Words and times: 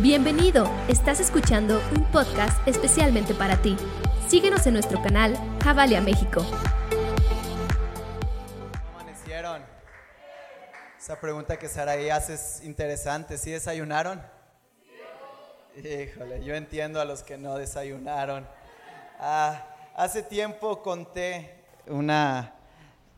Bienvenido, 0.00 0.70
estás 0.86 1.18
escuchando 1.18 1.82
un 1.96 2.04
podcast 2.12 2.56
especialmente 2.68 3.34
para 3.34 3.56
ti. 3.56 3.76
Síguenos 4.28 4.64
en 4.68 4.74
nuestro 4.74 5.02
canal 5.02 5.36
Javalia 5.64 6.00
México. 6.00 6.46
¿Cómo 8.70 9.00
amanecieron? 9.00 9.64
Esa 10.96 11.20
pregunta 11.20 11.58
que 11.58 11.66
Saraí 11.66 12.10
hace 12.10 12.34
es 12.34 12.62
interesante. 12.62 13.38
¿Sí 13.38 13.50
desayunaron? 13.50 14.22
Híjole, 15.76 16.44
yo 16.44 16.54
entiendo 16.54 17.00
a 17.00 17.04
los 17.04 17.24
que 17.24 17.36
no 17.36 17.56
desayunaron. 17.56 18.46
Ah, 19.18 19.66
hace 19.96 20.22
tiempo 20.22 20.80
conté 20.80 21.64
una 21.88 22.54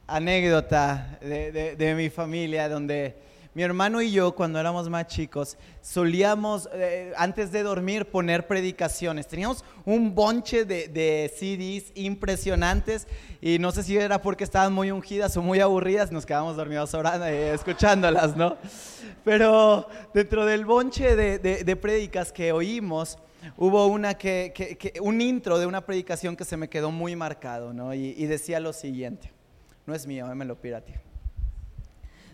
anécdota 0.06 1.18
de, 1.20 1.94
mi 1.94 2.08
familia 2.08 2.70
donde 2.70 3.29
mi 3.52 3.64
hermano 3.64 4.00
y 4.00 4.12
yo, 4.12 4.32
cuando 4.32 4.60
éramos 4.60 4.88
más 4.88 5.08
chicos, 5.08 5.56
solíamos, 5.82 6.68
eh, 6.72 7.12
antes 7.16 7.50
de 7.50 7.64
dormir, 7.64 8.06
poner 8.06 8.46
predicaciones. 8.46 9.26
Teníamos 9.26 9.64
un 9.84 10.14
bonche 10.14 10.64
de, 10.64 11.32
CDs 11.34 11.90
impresionantes 11.96 13.08
y 13.40 13.58
no 13.58 13.72
sé 13.72 13.82
si 13.82 13.96
era 13.96 14.22
porque 14.22 14.44
estaban 14.44 14.72
muy 14.72 14.92
ungidas 14.92 15.36
o 15.36 15.42
muy 15.42 15.58
aburridas, 15.58 16.12
nos 16.12 16.26
quedamos 16.26 16.56
dormidos 16.56 16.94
orando, 16.94 17.26
eh, 17.26 17.52
escuchándolas, 17.52 18.36
¿no? 18.36 18.56
Pero 19.24 19.88
dentro 20.14 20.46
del 20.46 20.64
bonche 20.64 21.16
de, 21.16 21.38
de, 21.38 21.76
prédicas 21.76 22.32
que 22.32 22.52
oímos, 22.52 23.18
hubo 23.56 23.86
una 23.86 24.14
que, 24.14 24.94
un 25.02 25.20
intro 25.20 25.58
de 25.58 25.66
una 25.66 25.84
predicación 25.84 26.36
que 26.36 26.44
se 26.44 26.56
me 26.56 26.68
quedó 26.68 26.92
muy 26.92 27.16
marcado, 27.16 27.72
¿no? 27.72 27.92
Y, 27.94 28.14
y 28.16 28.26
decía 28.26 28.60
lo 28.60 28.72
siguiente, 28.72 29.32
no 29.86 29.94
es 29.94 30.06
mío, 30.06 30.30
eh, 30.30 30.34
me 30.36 30.44
lo 30.44 30.54
pirateé. 30.54 31.09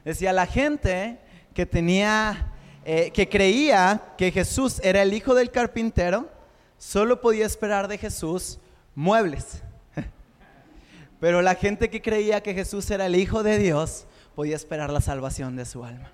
Decía 0.07 0.33
la 0.33 0.47
gente 0.47 1.19
que 1.53 1.67
tenía, 1.67 2.53
eh, 2.85 3.11
que 3.11 3.29
creía 3.29 4.15
que 4.17 4.31
Jesús 4.31 4.81
era 4.85 5.03
el 5.03 5.13
hijo 5.13 5.35
del 5.35 5.51
carpintero, 5.51 6.31
solo 6.79 7.21
podía 7.21 7.45
esperar 7.45 7.89
de 7.89 7.99
Jesús 7.99 8.61
muebles. 8.95 9.65
Pero 11.19 11.43
la 11.43 11.57
gente 11.57 11.91
que 11.91 12.03
creía 12.03 12.41
que 12.41 12.55
Jesús 12.55 12.89
era 12.93 13.07
el 13.07 13.17
hijo 13.17 13.43
de 13.43 13.59
Dios 13.59 14.07
podía 14.37 14.55
esperar 14.55 14.91
la 14.91 15.01
salvación 15.01 15.57
de 15.57 15.65
su 15.65 15.85
alma. 15.85 16.13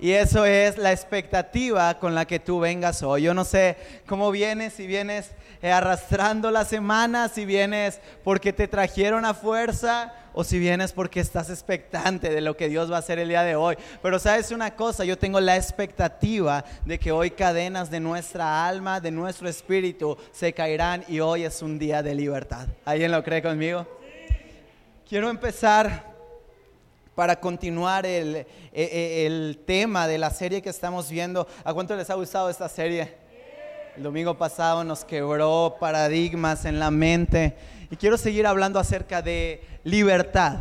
Y 0.00 0.12
eso 0.12 0.44
es 0.44 0.76
la 0.76 0.92
expectativa 0.92 1.98
con 1.98 2.14
la 2.14 2.26
que 2.26 2.40
tú 2.40 2.60
vengas 2.60 3.02
hoy. 3.02 3.22
Yo 3.22 3.34
no 3.34 3.44
sé 3.44 3.76
cómo 4.06 4.30
vienes, 4.30 4.74
si 4.74 4.86
vienes 4.86 5.30
eh, 5.62 5.70
arrastrando 5.70 6.50
la 6.50 6.64
semana, 6.64 7.28
si 7.28 7.44
vienes 7.44 8.00
porque 8.22 8.52
te 8.52 8.68
trajeron 8.68 9.24
a 9.24 9.34
fuerza 9.34 10.12
o 10.34 10.42
si 10.42 10.58
vienes 10.58 10.92
porque 10.92 11.20
estás 11.20 11.48
expectante 11.48 12.28
de 12.28 12.40
lo 12.40 12.56
que 12.56 12.68
Dios 12.68 12.90
va 12.90 12.96
a 12.96 12.98
hacer 12.98 13.18
el 13.18 13.28
día 13.28 13.44
de 13.44 13.54
hoy. 13.54 13.76
Pero 14.02 14.18
sabes 14.18 14.50
una 14.50 14.74
cosa, 14.74 15.04
yo 15.04 15.16
tengo 15.16 15.40
la 15.40 15.56
expectativa 15.56 16.64
de 16.84 16.98
que 16.98 17.12
hoy 17.12 17.30
cadenas 17.30 17.90
de 17.90 18.00
nuestra 18.00 18.66
alma, 18.66 19.00
de 19.00 19.12
nuestro 19.12 19.48
espíritu 19.48 20.18
se 20.32 20.52
caerán 20.52 21.04
y 21.08 21.20
hoy 21.20 21.44
es 21.44 21.62
un 21.62 21.78
día 21.78 22.02
de 22.02 22.14
libertad. 22.14 22.66
¿Alguien 22.84 23.12
lo 23.12 23.22
cree 23.22 23.42
conmigo? 23.42 23.86
Quiero 25.08 25.30
empezar 25.30 26.13
para 27.14 27.40
continuar 27.40 28.06
el, 28.06 28.36
eh, 28.36 28.46
eh, 28.72 29.26
el 29.26 29.62
tema 29.66 30.06
de 30.08 30.18
la 30.18 30.30
serie 30.30 30.62
que 30.62 30.70
estamos 30.70 31.10
viendo. 31.10 31.46
¿A 31.64 31.72
cuánto 31.72 31.96
les 31.96 32.10
ha 32.10 32.14
gustado 32.14 32.50
esta 32.50 32.68
serie? 32.68 33.14
El 33.96 34.02
domingo 34.02 34.36
pasado 34.36 34.82
nos 34.82 35.04
quebró 35.04 35.76
paradigmas 35.78 36.64
en 36.64 36.80
la 36.80 36.90
mente 36.90 37.56
y 37.90 37.96
quiero 37.96 38.16
seguir 38.16 38.46
hablando 38.46 38.80
acerca 38.80 39.22
de 39.22 39.62
libertad. 39.84 40.58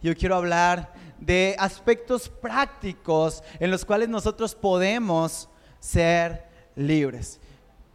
Yo 0.00 0.14
quiero 0.14 0.36
hablar 0.36 0.92
de 1.18 1.56
aspectos 1.58 2.28
prácticos 2.28 3.42
en 3.58 3.72
los 3.72 3.84
cuales 3.84 4.08
nosotros 4.08 4.54
podemos 4.54 5.48
ser 5.80 6.46
libres. 6.76 7.40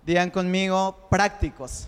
Digan 0.05 0.29
conmigo, 0.29 1.07
prácticos 1.09 1.87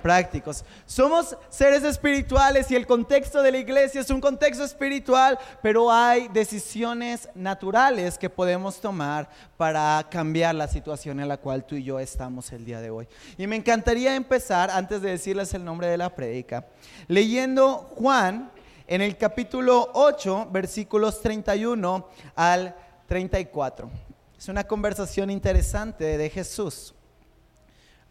prácticos. 0.00 0.64
Somos 0.86 1.36
seres 1.48 1.84
espirituales 1.84 2.70
y 2.70 2.76
el 2.76 2.86
contexto 2.86 3.42
de 3.42 3.52
la 3.52 3.58
iglesia 3.58 4.00
es 4.00 4.10
un 4.10 4.20
contexto 4.20 4.64
espiritual, 4.64 5.38
pero 5.62 5.90
hay 5.90 6.28
decisiones 6.28 7.28
naturales 7.34 8.18
que 8.18 8.30
podemos 8.30 8.80
tomar 8.80 9.28
para 9.56 10.06
cambiar 10.10 10.54
la 10.54 10.68
situación 10.68 11.20
en 11.20 11.28
la 11.28 11.36
cual 11.36 11.64
tú 11.64 11.76
y 11.76 11.84
yo 11.84 11.98
estamos 11.98 12.50
el 12.52 12.64
día 12.64 12.80
de 12.80 12.90
hoy. 12.90 13.08
Y 13.38 13.46
me 13.46 13.56
encantaría 13.56 14.14
empezar, 14.14 14.70
antes 14.70 15.02
de 15.02 15.10
decirles 15.10 15.54
el 15.54 15.64
nombre 15.64 15.86
de 15.86 15.98
la 15.98 16.14
prédica, 16.14 16.66
leyendo 17.08 17.90
Juan 17.96 18.50
en 18.86 19.02
el 19.02 19.16
capítulo 19.16 19.90
8, 19.94 20.48
versículos 20.50 21.20
31 21.20 22.08
al 22.34 22.74
34. 23.06 23.90
Es 24.36 24.48
una 24.48 24.64
conversación 24.64 25.30
interesante 25.30 26.16
de 26.16 26.30
Jesús. 26.30 26.94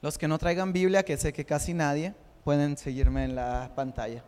Los 0.01 0.17
que 0.17 0.27
no 0.27 0.37
traigan 0.37 0.71
Biblia, 0.71 1.03
que 1.03 1.17
sé 1.17 1.33
que 1.33 1.45
casi 1.45 1.73
nadie, 1.73 2.13
pueden 2.43 2.77
seguirme 2.77 3.25
en 3.25 3.35
la 3.35 3.71
pantalla. 3.75 4.23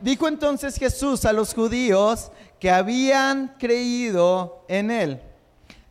Dijo 0.00 0.28
entonces 0.28 0.76
Jesús 0.76 1.24
a 1.24 1.32
los 1.32 1.54
judíos 1.54 2.30
que 2.58 2.70
habían 2.70 3.54
creído 3.58 4.64
en 4.68 4.90
él, 4.90 5.20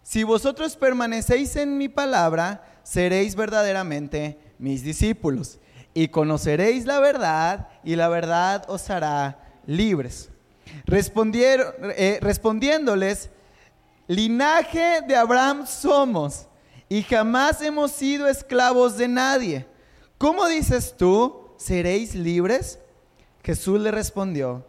si 0.04 0.24
vosotros 0.24 0.76
permanecéis 0.76 1.56
en 1.56 1.78
mi 1.78 1.88
palabra, 1.88 2.66
seréis 2.84 3.36
verdaderamente 3.36 4.38
mis 4.60 4.84
discípulos 4.84 5.60
y 5.94 6.08
conoceréis 6.08 6.86
la 6.86 7.00
verdad 7.00 7.70
y 7.84 7.96
la 7.96 8.10
verdad 8.10 8.66
os 8.68 8.90
hará 8.90 9.40
libres. 9.66 10.30
Respondieron, 10.86 11.74
eh, 11.96 12.20
respondiéndoles, 12.22 13.30
linaje 14.08 15.02
de 15.08 15.16
Abraham 15.16 15.66
somos 15.68 16.48
y 16.92 17.04
jamás 17.04 17.62
hemos 17.62 17.94
sido 17.94 18.28
esclavos 18.28 18.98
de 18.98 19.08
nadie. 19.08 19.66
¿Cómo 20.18 20.46
dices 20.50 20.94
tú, 20.98 21.48
seréis 21.56 22.16
libres? 22.16 22.80
Jesús 23.46 23.80
le 23.80 23.92
respondió, 23.92 24.66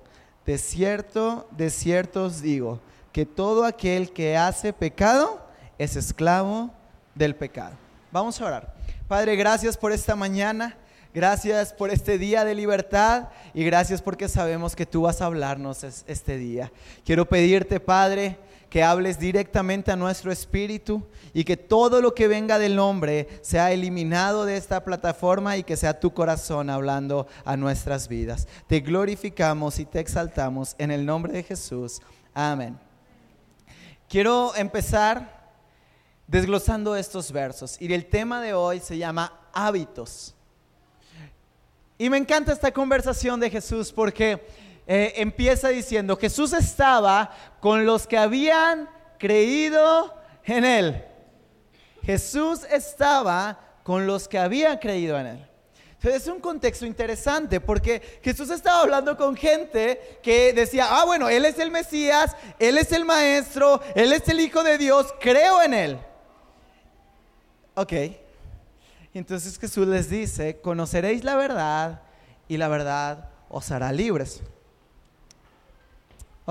de 0.47 0.57
cierto, 0.57 1.49
de 1.51 1.69
cierto 1.69 2.27
os 2.27 2.41
digo, 2.41 2.79
que 3.11 3.27
todo 3.27 3.65
aquel 3.65 4.13
que 4.13 4.37
hace 4.37 4.73
pecado 4.73 5.45
es 5.79 5.97
esclavo 5.97 6.71
del 7.17 7.35
pecado. 7.35 7.73
Vamos 8.13 8.41
a 8.41 8.45
orar. 8.47 8.75
Padre, 9.09 9.35
gracias 9.35 9.77
por 9.77 9.91
esta 9.91 10.15
mañana. 10.15 10.77
Gracias 11.13 11.73
por 11.73 11.91
este 11.91 12.19
día 12.19 12.45
de 12.45 12.55
libertad 12.55 13.31
y 13.53 13.65
gracias 13.65 14.01
porque 14.01 14.29
sabemos 14.29 14.77
que 14.77 14.87
tú 14.87 15.03
vas 15.03 15.21
a 15.21 15.27
hablarnos 15.27 15.83
es- 15.83 16.05
este 16.07 16.39
día. 16.39 16.71
Quiero 17.05 17.29
pedirte, 17.29 17.81
Padre, 17.81 18.39
que 18.73 18.83
hables 18.83 19.19
directamente 19.19 19.93
a 19.93 19.97
nuestro 19.97 20.33
espíritu 20.33 21.07
y 21.35 21.45
que 21.45 21.59
todo 21.59 22.01
lo 22.01 22.15
que 22.15 22.27
venga 22.27 22.59
del 22.59 22.79
hombre 22.79 23.29
sea 23.43 23.71
eliminado 23.71 24.47
de 24.47 24.57
esta 24.57 24.83
plataforma 24.83 25.59
y 25.59 25.63
que 25.63 25.77
sea 25.77 26.01
tu 26.01 26.15
corazón 26.15 26.71
hablando 26.71 27.27
a 27.45 27.59
nuestras 27.59 28.09
vidas. 28.09 28.49
Te 28.69 28.81
glorificamos 28.81 29.79
y 29.79 29.85
te 29.85 30.01
exaltamos 30.01 30.75
en 30.79 30.91
el 30.91 31.05
nombre 31.05 31.35
de 31.35 31.43
Jesús. 31.43 32.01
Amén. 32.33 32.79
Quiero 34.09 34.57
empezar 34.57 35.53
desglosando 36.27 36.97
estos 36.97 37.31
versos 37.31 37.77
y 37.79 37.93
el 37.93 38.07
tema 38.07 38.41
de 38.41 38.55
hoy 38.55 38.81
se 38.81 38.97
llama 38.97 39.39
hábitos. 39.53 40.35
Y 41.99 42.09
me 42.09 42.17
encanta 42.17 42.55
esta 42.55 42.73
conversación 42.73 43.39
de 43.39 43.51
Jesús 43.51 43.93
porque 43.93 44.43
eh, 44.87 45.15
empieza 45.17 45.69
diciendo, 45.69 46.17
Jesús 46.17 46.53
estaba 46.53 47.31
con 47.61 47.87
los 47.87 48.07
que 48.07 48.19
habían 48.19 48.89
creído 49.19 50.15
en 50.45 50.65
Él. 50.65 51.05
Jesús 52.05 52.61
estaba 52.71 53.59
con 53.85 54.07
los 54.07 54.29
que 54.29 54.39
habían 54.39 54.79
creído 54.79 55.19
en 55.19 55.27
Él. 55.27 55.47
Entonces 55.93 56.23
es 56.23 56.29
un 56.29 56.41
contexto 56.41 56.85
interesante 56.85 57.61
porque 57.61 58.21
Jesús 58.25 58.51
estaba 58.51 58.81
hablando 58.81 59.17
con 59.17 59.37
gente 59.37 60.19
que 60.21 60.53
decía, 60.53 60.89
ah, 60.91 61.05
bueno, 61.05 61.29
Él 61.29 61.45
es 61.45 61.61
el 61.61 61.71
Mesías, 61.71 62.35
Él 62.59 62.77
es 62.77 62.91
el 62.91 63.05
Maestro, 63.05 63.81
Él 63.95 64.13
es 64.13 64.29
el 64.29 64.41
Hijo 64.41 64.65
de 64.65 64.79
Dios, 64.79 65.15
creo 65.21 65.63
en 65.63 65.75
Él. 65.75 65.99
Ok. 67.77 67.93
Entonces 69.15 69.57
Jesús 69.59 69.87
les 69.87 70.11
dice, 70.11 70.61
conoceréis 70.61 71.23
la 71.23 71.37
verdad 71.37 72.03
y 72.49 72.57
la 72.57 72.67
verdad 72.67 73.31
os 73.49 73.71
hará 73.71 73.93
libres. 73.93 74.43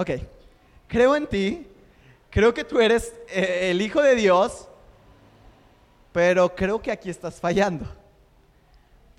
Ok, 0.02 0.10
creo 0.88 1.16
en 1.16 1.28
ti, 1.28 1.68
creo 2.32 2.52
que 2.56 2.64
tú 2.64 2.80
eres 2.80 3.14
eh, 3.30 3.70
el 3.70 3.80
Hijo 3.84 4.02
de 4.02 4.16
Dios, 4.16 4.68
pero 6.12 6.56
creo 6.56 6.82
que 6.82 6.92
aquí 6.92 7.12
estás 7.12 7.40
fallando. 7.40 7.86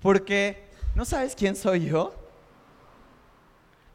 Porque 0.01 0.67
no 0.93 1.05
sabes 1.05 1.35
quién 1.37 1.55
soy 1.55 1.85
yo, 1.85 2.13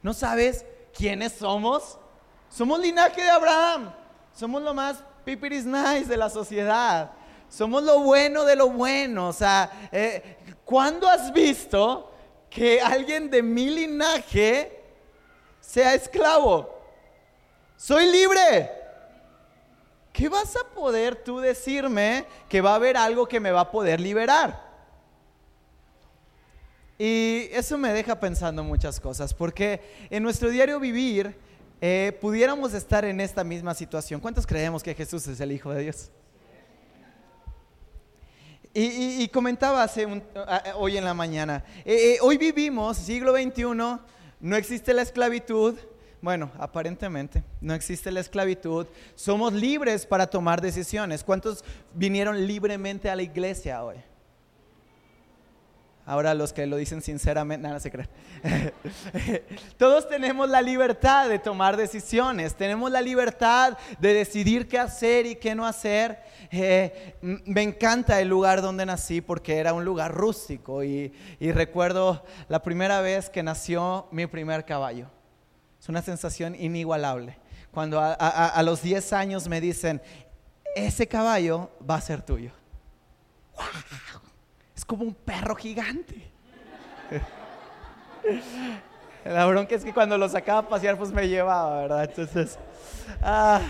no 0.03 0.15
sabes 0.15 0.65
quiénes 0.97 1.35
somos. 1.35 1.99
Somos 2.49 2.81
linaje 2.81 3.23
de 3.23 3.29
Abraham, 3.29 3.93
somos 4.33 4.63
lo 4.63 4.73
más 4.73 5.05
pipiris 5.27 5.67
nice 5.67 6.07
de 6.07 6.17
la 6.17 6.31
sociedad. 6.31 7.11
Somos 7.51 7.83
lo 7.83 8.01
bueno 8.01 8.47
de 8.47 8.57
lo 8.57 8.71
bueno. 8.71 9.29
O 9.29 9.33
sea, 9.35 9.91
eh, 9.93 10.39
¿cuándo 10.65 11.07
has 11.07 11.35
visto 11.35 12.11
que 12.49 12.81
alguien 12.81 13.29
de 13.29 13.43
mi 13.43 13.69
linaje 13.69 14.83
sea 15.61 15.93
esclavo? 15.93 16.78
Soy 17.79 18.13
libre. 18.13 18.79
¿qué 20.19 20.29
vas 20.29 20.57
a 20.57 20.65
poder 20.75 21.15
tú 21.15 21.39
decirme 21.39 22.27
que 22.49 22.61
va 22.61 22.73
a 22.73 22.75
haber 22.75 22.97
algo 22.97 23.29
que 23.29 23.39
me 23.39 23.53
va 23.53 23.61
a 23.61 23.71
poder 23.71 24.01
liberar? 24.01 24.67
Y 26.99 27.49
eso 27.53 27.79
me 27.79 27.93
deja 27.93 28.19
pensando 28.19 28.65
muchas 28.65 28.99
cosas, 28.99 29.33
porque 29.33 29.81
en 30.11 30.25
nuestro 30.25 30.51
diario 30.51 30.81
vivir 30.81 31.37
eh, 31.81 32.19
pudiéramos 32.21 32.75
estar 32.75 33.05
en 33.05 33.21
esta 33.21 33.45
misma 33.45 33.75
situación. 33.75 34.21
¿Cuántos 34.21 34.45
creemos 34.45 34.83
que 34.83 34.93
Jesús 34.93 35.25
es 35.29 35.39
el 35.39 35.53
Hijo 35.53 35.73
de 35.73 35.83
Dios? 35.83 36.11
Y, 38.75 39.27
comentaba 39.29 39.85
hace 39.85 40.07
hoy 40.77 40.97
en 40.97 41.05
la 41.05 41.15
mañana, 41.15 41.65
eh, 41.85 42.15
eh, 42.15 42.19
hoy 42.21 42.39
vivimos 42.39 42.97
siglo 42.97 43.35
XXI, 43.35 43.63
no 44.41 44.57
existe 44.57 44.93
la 44.93 45.03
esclavitud, 45.03 45.75
bueno, 46.21 46.51
aparentemente 46.59 47.45
no 47.61 47.75
existe 47.75 48.11
la 48.11 48.21
esclavitud, 48.21 48.87
somos 49.15 49.53
libres 49.53 50.07
para 50.07 50.27
tomar 50.27 50.61
decisiones. 50.61 51.23
¿Cuántos 51.23 51.65
vinieron 51.95 52.47
libremente 52.47 53.09
a 53.11 53.17
la 53.17 53.23
iglesia 53.23 53.85
hoy? 53.85 53.97
Ahora 56.09 56.33
los 56.33 56.55
que 56.55 56.67
lo 56.67 56.79
dicen 56.79 57.03
sinceramente, 57.03 57.69
nada 57.69 57.81
se 57.81 57.91
creen. 57.91 58.09
Todos 59.77 60.09
tenemos 60.09 60.49
la 60.49 60.63
libertad 60.63 61.29
de 61.29 61.39
tomar 61.39 61.77
decisiones, 61.77 62.55
tenemos 62.55 62.91
la 62.91 63.03
libertad 63.03 63.77
de 64.01 64.15
decidir 64.15 64.69
qué 64.69 64.79
hacer 64.79 65.27
y 65.27 65.37
qué 65.37 65.55
no 65.55 65.67
hacer. 65.67 66.19
Eh, 66.51 67.15
me 67.21 67.63
encanta 67.63 68.23
el 68.23 68.29
lugar 68.29 68.63
donde 68.63 68.87
nací 68.87 69.21
porque 69.21 69.59
era 69.59 69.75
un 69.75 69.85
lugar 69.85 70.15
rústico 70.15 70.83
y, 70.83 71.13
recuerdo 71.39 72.25
la 72.49 72.63
primera 72.63 73.03
vez 73.03 73.29
que 73.29 73.43
nació 73.43 74.09
mi 74.11 74.27
primer 74.27 74.65
caballo. 74.65 75.18
Es 75.81 75.89
una 75.89 76.03
sensación 76.03 76.55
inigualable. 76.55 77.37
Cuando 77.71 78.01
a, 78.01 78.63
los 78.63 78.83
10 78.83 79.13
años 79.13 79.49
me 79.49 79.61
dicen, 79.61 80.03
ese 80.75 81.07
caballo 81.07 81.71
va 81.89 81.97
a 81.97 82.01
ser 82.01 82.23
tuyo. 82.23 82.51
¡Wow! 83.57 84.23
Es 84.75 84.85
como 84.85 85.05
un 85.05 85.15
perro 85.15 85.55
gigante. 85.55 86.31
La 89.25 89.47
bronca 89.47 89.75
es 89.75 89.85
que 89.85 89.93
cuando 89.93 90.17
lo 90.17 90.29
sacaba 90.29 90.61
a 90.61 90.69
pasear, 90.69 90.97
pues 90.97 91.13
me 91.13 91.29
llevaba, 91.29 91.83
¿verdad? 91.83 92.05
Entonces, 92.05 92.59
ah, 93.23 93.61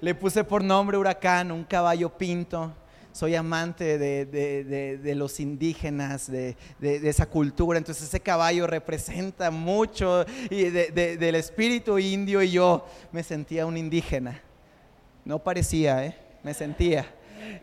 le 0.00 0.14
puse 0.14 0.44
por 0.44 0.62
nombre 0.62 0.98
Huracán, 0.98 1.50
un 1.50 1.64
caballo 1.64 2.10
pinto. 2.10 2.72
Soy 3.12 3.34
amante 3.34 3.98
de, 3.98 5.14
los 5.16 5.40
indígenas, 5.40 6.30
de, 6.30 6.56
esa 6.80 7.26
cultura. 7.26 7.78
Entonces 7.78 8.08
ese 8.08 8.20
caballo 8.20 8.66
representa 8.66 9.50
mucho 9.50 10.24
y 10.48 10.64
del 10.64 11.34
espíritu 11.34 11.98
indio 11.98 12.42
y 12.42 12.52
yo 12.52 12.86
me 13.12 13.22
sentía 13.22 13.66
un 13.66 13.76
indígena. 13.76 14.40
No 15.24 15.38
parecía, 15.38 16.06
¿eh? 16.06 16.16
Me 16.42 16.54
sentía. 16.54 17.06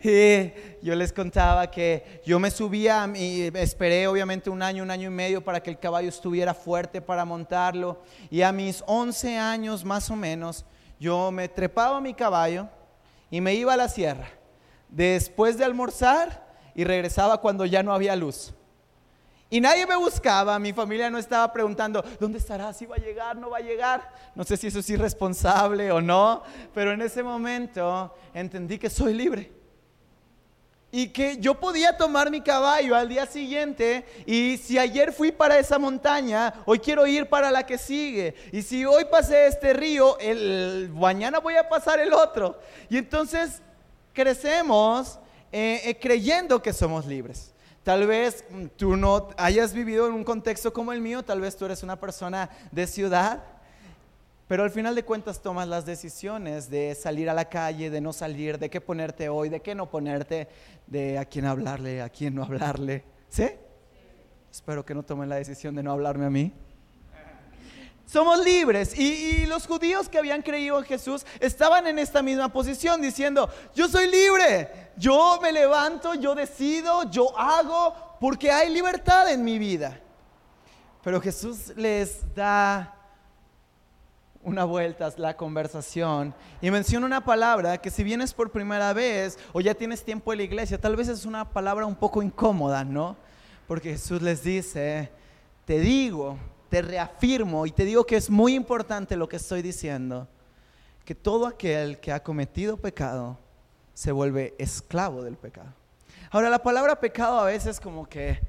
Y 0.03 0.51
yo 0.85 0.95
les 0.95 1.13
contaba 1.13 1.69
que 1.71 2.21
yo 2.25 2.39
me 2.39 2.51
subía 2.51 3.09
y 3.15 3.49
esperé 3.55 4.07
obviamente 4.07 4.49
un 4.49 4.61
año, 4.61 4.83
un 4.83 4.91
año 4.91 5.07
y 5.07 5.13
medio 5.13 5.43
para 5.43 5.61
que 5.61 5.69
el 5.69 5.79
caballo 5.79 6.09
estuviera 6.09 6.53
fuerte 6.53 7.01
para 7.01 7.25
montarlo. 7.25 8.01
Y 8.29 8.41
a 8.41 8.51
mis 8.51 8.83
11 8.85 9.37
años 9.37 9.85
más 9.85 10.09
o 10.09 10.15
menos, 10.15 10.65
yo 10.99 11.31
me 11.31 11.47
trepaba 11.47 11.97
a 11.97 12.01
mi 12.01 12.13
caballo 12.13 12.67
y 13.29 13.41
me 13.41 13.53
iba 13.53 13.73
a 13.73 13.77
la 13.77 13.89
sierra. 13.89 14.36
Después 14.89 15.57
de 15.57 15.65
almorzar 15.65 16.47
y 16.75 16.83
regresaba 16.83 17.41
cuando 17.41 17.65
ya 17.65 17.83
no 17.83 17.93
había 17.93 18.15
luz. 18.15 18.53
Y 19.49 19.61
nadie 19.61 19.87
me 19.87 19.95
buscaba, 19.95 20.59
mi 20.59 20.73
familia 20.73 21.09
no 21.09 21.17
estaba 21.17 21.51
preguntando, 21.53 22.03
¿dónde 22.19 22.37
estará? 22.37 22.73
¿Si 22.73 22.85
va 22.85 22.97
a 22.97 22.99
llegar? 22.99 23.37
¿No 23.37 23.49
va 23.49 23.57
a 23.57 23.61
llegar? 23.61 24.11
No 24.35 24.43
sé 24.43 24.57
si 24.57 24.67
eso 24.67 24.79
es 24.79 24.89
irresponsable 24.89 25.89
o 25.91 26.01
no, 26.01 26.43
pero 26.73 26.91
en 26.91 27.01
ese 27.01 27.23
momento 27.23 28.13
entendí 28.33 28.77
que 28.77 28.89
soy 28.89 29.13
libre 29.13 29.57
y 30.91 31.09
que 31.09 31.37
yo 31.37 31.55
podía 31.55 31.97
tomar 31.97 32.31
mi 32.31 32.41
caballo 32.41 32.95
al 32.95 33.09
día 33.09 33.25
siguiente 33.25 34.05
y 34.25 34.57
si 34.57 34.77
ayer 34.77 35.11
fui 35.11 35.31
para 35.31 35.59
esa 35.59 35.77
montaña, 35.77 36.53
hoy 36.65 36.79
quiero 36.79 37.05
ir 37.05 37.27
para 37.27 37.51
la 37.51 37.65
que 37.65 37.77
sigue. 37.77 38.35
Y 38.51 38.61
si 38.61 38.85
hoy 38.85 39.05
pasé 39.05 39.47
este 39.47 39.73
río, 39.73 40.17
el, 40.19 40.89
mañana 40.93 41.39
voy 41.39 41.55
a 41.55 41.67
pasar 41.67 41.99
el 41.99 42.13
otro. 42.13 42.59
Y 42.89 42.97
entonces 42.97 43.61
crecemos 44.17 45.19
eh, 45.51 45.81
eh, 45.85 45.99
creyendo 45.99 46.59
que 46.59 46.73
somos 46.73 47.05
libres. 47.05 47.53
Tal 47.83 48.07
vez 48.07 48.43
tú 48.75 48.97
no 48.97 49.29
hayas 49.37 49.73
vivido 49.73 50.07
en 50.07 50.13
un 50.13 50.23
contexto 50.23 50.73
como 50.73 50.91
el 50.91 51.01
mío, 51.01 51.23
tal 51.23 51.39
vez 51.39 51.55
tú 51.55 51.65
eres 51.65 51.83
una 51.83 51.99
persona 51.99 52.49
de 52.71 52.87
ciudad 52.87 53.43
pero 54.47 54.63
al 54.63 54.71
final 54.71 54.95
de 54.95 55.03
cuentas 55.03 55.41
tomas 55.41 55.67
las 55.67 55.85
decisiones 55.85 56.69
de 56.69 56.95
salir 56.95 57.29
a 57.29 57.33
la 57.33 57.45
calle, 57.45 57.89
de 57.89 57.99
no 57.99 58.13
salir, 58.13 58.57
de 58.57 58.69
qué 58.69 58.79
ponerte 58.79 59.27
hoy, 59.27 59.49
de 59.49 59.59
qué 59.59 59.75
no 59.75 59.89
ponerte, 59.89 60.47
de 60.87 61.17
a 61.17 61.25
quién 61.25 61.45
hablarle, 61.45 62.01
a 62.01 62.07
quién 62.07 62.33
no 62.33 62.43
hablarle. 62.43 63.03
¿Sí? 63.27 63.49
Espero 64.49 64.85
que 64.85 64.95
no 64.95 65.03
tomen 65.03 65.27
la 65.27 65.35
decisión 65.35 65.75
de 65.75 65.83
no 65.83 65.91
hablarme 65.91 66.25
a 66.27 66.29
mí. 66.29 66.53
Somos 68.07 68.43
libres. 68.43 68.97
Y, 68.97 69.45
los 69.47 69.67
judíos 69.67 70.07
que 70.07 70.17
habían 70.17 70.41
creído 70.41 70.79
en 70.79 70.85
Jesús 70.85 71.25
estaban 71.41 71.87
en 71.87 71.99
esta 71.99 72.23
misma 72.23 72.47
posición 72.47 73.01
diciendo, 73.01 73.49
yo 73.75 73.87
soy 73.89 74.09
libre, 74.09 74.91
yo 74.95 75.39
me 75.41 75.51
levanto, 75.51 76.15
yo 76.15 76.33
decido, 76.33 77.09
yo 77.11 77.37
hago, 77.37 77.93
porque 78.21 78.49
hay 78.49 78.69
libertad 78.69 79.29
en 79.29 79.43
mi 79.43 79.59
vida. 79.59 79.99
Pero 81.03 81.19
Jesús 81.19 81.73
les 81.75 82.33
da 82.33 82.95
una 84.41 84.63
vuelta 84.63 85.07
a 85.07 85.13
la 85.17 85.35
conversación 85.35 86.33
y 86.61 86.71
menciona 86.71 87.05
una 87.05 87.25
palabra 87.25 87.77
que 87.77 87.89
si 87.89 88.03
vienes 88.03 88.33
por 88.33 88.51
primera 88.51 88.93
vez 88.93 89.37
o 89.51 89.59
ya 89.59 89.73
tienes 89.73 90.03
tiempo 90.05 90.31
en 90.31 90.37
la 90.37 90.43
iglesia, 90.43 90.79
tal 90.79 90.95
vez 90.95 91.09
es 91.09 91.25
una 91.25 91.49
palabra 91.49 91.85
un 91.85 91.95
poco 91.95 92.21
incómoda, 92.23 92.85
¿no? 92.85 93.17
Porque 93.67 93.91
Jesús 93.91 94.21
les 94.21 94.43
dice, 94.43 95.11
te 95.65 95.79
digo, 95.79 96.37
te 96.69 96.81
reafirmo 96.81 97.65
y 97.65 97.71
te 97.71 97.85
digo 97.85 98.05
que 98.05 98.17
es 98.17 98.29
muy 98.29 98.55
importante 98.55 99.15
lo 99.15 99.29
que 99.29 99.37
estoy 99.37 99.61
diciendo, 99.61 100.27
que 101.05 101.15
todo 101.15 101.47
aquel 101.47 101.99
que 101.99 102.11
ha 102.11 102.21
cometido 102.21 102.77
pecado 102.77 103.37
se 103.93 104.11
vuelve 104.11 104.53
esclavo 104.57 105.23
del 105.23 105.37
pecado. 105.37 105.73
Ahora, 106.29 106.49
la 106.49 106.61
palabra 106.61 106.99
pecado 106.99 107.39
a 107.39 107.45
veces 107.45 107.79
como 107.79 108.07
que 108.07 108.39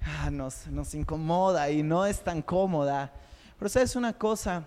ah, 0.00 0.30
nos, 0.30 0.66
nos 0.68 0.94
incomoda 0.94 1.70
y 1.70 1.82
no 1.82 2.06
es 2.06 2.20
tan 2.20 2.40
cómoda, 2.40 3.12
pero 3.58 3.68
sabes 3.68 3.94
una 3.96 4.12
cosa, 4.12 4.66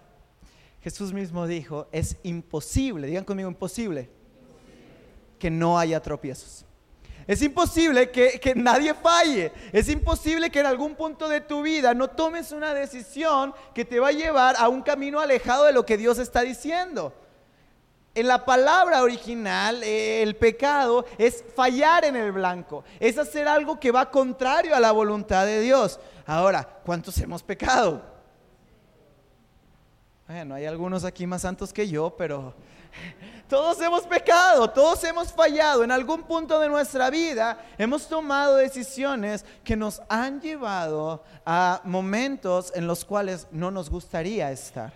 Jesús 0.81 1.11
mismo 1.11 1.47
dijo, 1.47 1.87
es 1.91 2.17
imposible, 2.23 3.07
digan 3.07 3.25
conmigo 3.25 3.49
imposible, 3.49 4.09
que 5.39 5.49
no 5.49 5.79
haya 5.79 5.99
tropiezos. 6.01 6.65
Es 7.29 7.43
imposible 7.43 8.09
que, 8.09 8.39
que, 8.39 8.55
nadie 8.55 8.95
falle. 8.95 9.51
Es 9.71 9.87
imposible 9.87 10.49
que 10.49 10.61
en 10.61 10.65
algún 10.65 10.95
punto 10.95 11.29
de 11.29 11.41
tu 11.41 11.61
vida 11.61 11.93
no 11.93 12.07
tomes 12.07 12.51
una 12.51 12.73
decisión 12.73 13.53
que 13.75 13.85
te 13.85 13.99
va 13.99 14.07
a 14.07 14.11
llevar 14.11 14.55
a 14.57 14.67
un 14.67 14.81
camino 14.81 15.19
alejado 15.19 15.65
de 15.65 15.71
lo 15.71 15.85
que 15.85 15.95
Dios 15.95 16.17
está 16.17 16.41
diciendo. 16.41 17.13
En 18.15 18.27
la 18.27 18.43
palabra 18.45 19.03
original, 19.03 19.83
eh, 19.83 20.23
el 20.23 20.37
pecado 20.37 21.05
es 21.19 21.43
fallar 21.55 22.03
en 22.03 22.15
el 22.15 22.31
blanco, 22.31 22.83
es 22.99 23.19
hacer 23.19 23.47
algo 23.47 23.79
que 23.79 23.91
va 23.91 24.09
contrario 24.09 24.75
a 24.75 24.79
la 24.79 24.91
voluntad 24.91 25.45
de 25.45 25.61
Dios. 25.61 25.99
Ahora, 26.25 26.67
¿cuántos 26.83 27.15
hemos 27.19 27.43
pecado? 27.43 28.01
Bueno, 30.27 30.55
hay 30.55 30.65
algunos 30.65 31.03
aquí 31.03 31.27
más 31.27 31.43
santos 31.43 31.71
que 31.71 31.87
yo, 31.87 32.09
pero 32.17 32.55
todos 33.47 33.81
hemos 33.81 34.03
pecado, 34.03 34.69
todos 34.69 35.03
hemos 35.03 35.33
fallado. 35.33 35.83
En 35.83 35.91
algún 35.91 36.23
punto 36.23 36.59
de 36.59 36.69
nuestra 36.69 37.09
vida 37.09 37.65
hemos 37.77 38.07
tomado 38.07 38.57
decisiones 38.57 39.43
que 39.63 39.75
nos 39.75 40.01
han 40.07 40.39
llevado 40.39 41.23
a 41.45 41.81
momentos 41.83 42.71
en 42.75 42.85
los 42.85 43.03
cuales 43.03 43.47
no 43.51 43.71
nos 43.71 43.89
gustaría 43.89 44.51
estar. 44.51 44.93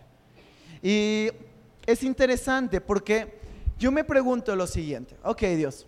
Y 0.81 1.31
es 1.85 2.03
interesante 2.03 2.79
porque 2.79 3.39
yo 3.79 3.91
me 3.91 4.03
pregunto 4.03 4.55
lo 4.55 4.67
siguiente, 4.67 5.17
ok 5.23 5.41
Dios, 5.57 5.87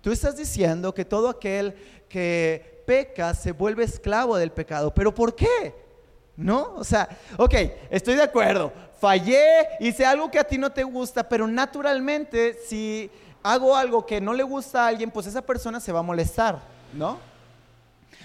tú 0.00 0.10
estás 0.10 0.36
diciendo 0.36 0.94
que 0.94 1.04
todo 1.04 1.28
aquel 1.28 1.74
que 2.08 2.82
peca 2.86 3.34
se 3.34 3.52
vuelve 3.52 3.84
esclavo 3.84 4.36
del 4.36 4.50
pecado, 4.50 4.92
pero 4.94 5.14
¿por 5.14 5.34
qué? 5.34 5.74
¿No? 6.36 6.74
O 6.76 6.84
sea, 6.84 7.08
ok, 7.36 7.54
estoy 7.90 8.14
de 8.14 8.22
acuerdo. 8.22 8.72
Fallé, 9.00 9.66
hice 9.80 10.04
algo 10.04 10.30
que 10.30 10.38
a 10.38 10.44
ti 10.44 10.58
no 10.58 10.70
te 10.70 10.84
gusta, 10.84 11.26
pero 11.26 11.46
naturalmente 11.46 12.58
si 12.66 13.10
hago 13.42 13.74
algo 13.74 14.04
que 14.04 14.20
no 14.20 14.34
le 14.34 14.42
gusta 14.42 14.84
a 14.84 14.88
alguien, 14.88 15.10
pues 15.10 15.26
esa 15.26 15.40
persona 15.40 15.80
se 15.80 15.90
va 15.90 16.00
a 16.00 16.02
molestar, 16.02 16.58
¿no? 16.92 17.18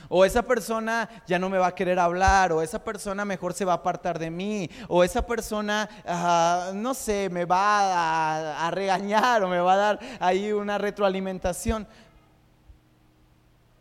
O 0.10 0.26
esa 0.26 0.44
persona 0.44 1.10
ya 1.26 1.40
no 1.40 1.50
me 1.50 1.58
va 1.58 1.68
a 1.68 1.76
querer 1.76 1.98
hablar, 1.98 2.52
o 2.52 2.62
esa 2.62 2.84
persona 2.84 3.24
mejor 3.24 3.54
se 3.54 3.64
va 3.64 3.72
a 3.72 3.78
apartar 3.78 4.20
de 4.20 4.30
mí, 4.30 4.70
o 4.90 5.04
esa 5.04 5.26
persona, 5.26 5.90
no 6.74 6.94
sé, 6.94 7.30
me 7.32 7.46
va 7.46 8.60
a, 8.60 8.68
a 8.68 8.72
regañar 8.72 9.44
o 9.44 9.48
me 9.48 9.60
va 9.60 9.74
a 9.74 9.78
dar 9.78 10.00
ahí 10.20 10.52
una 10.52 10.78
retroalimentación. 10.78 11.88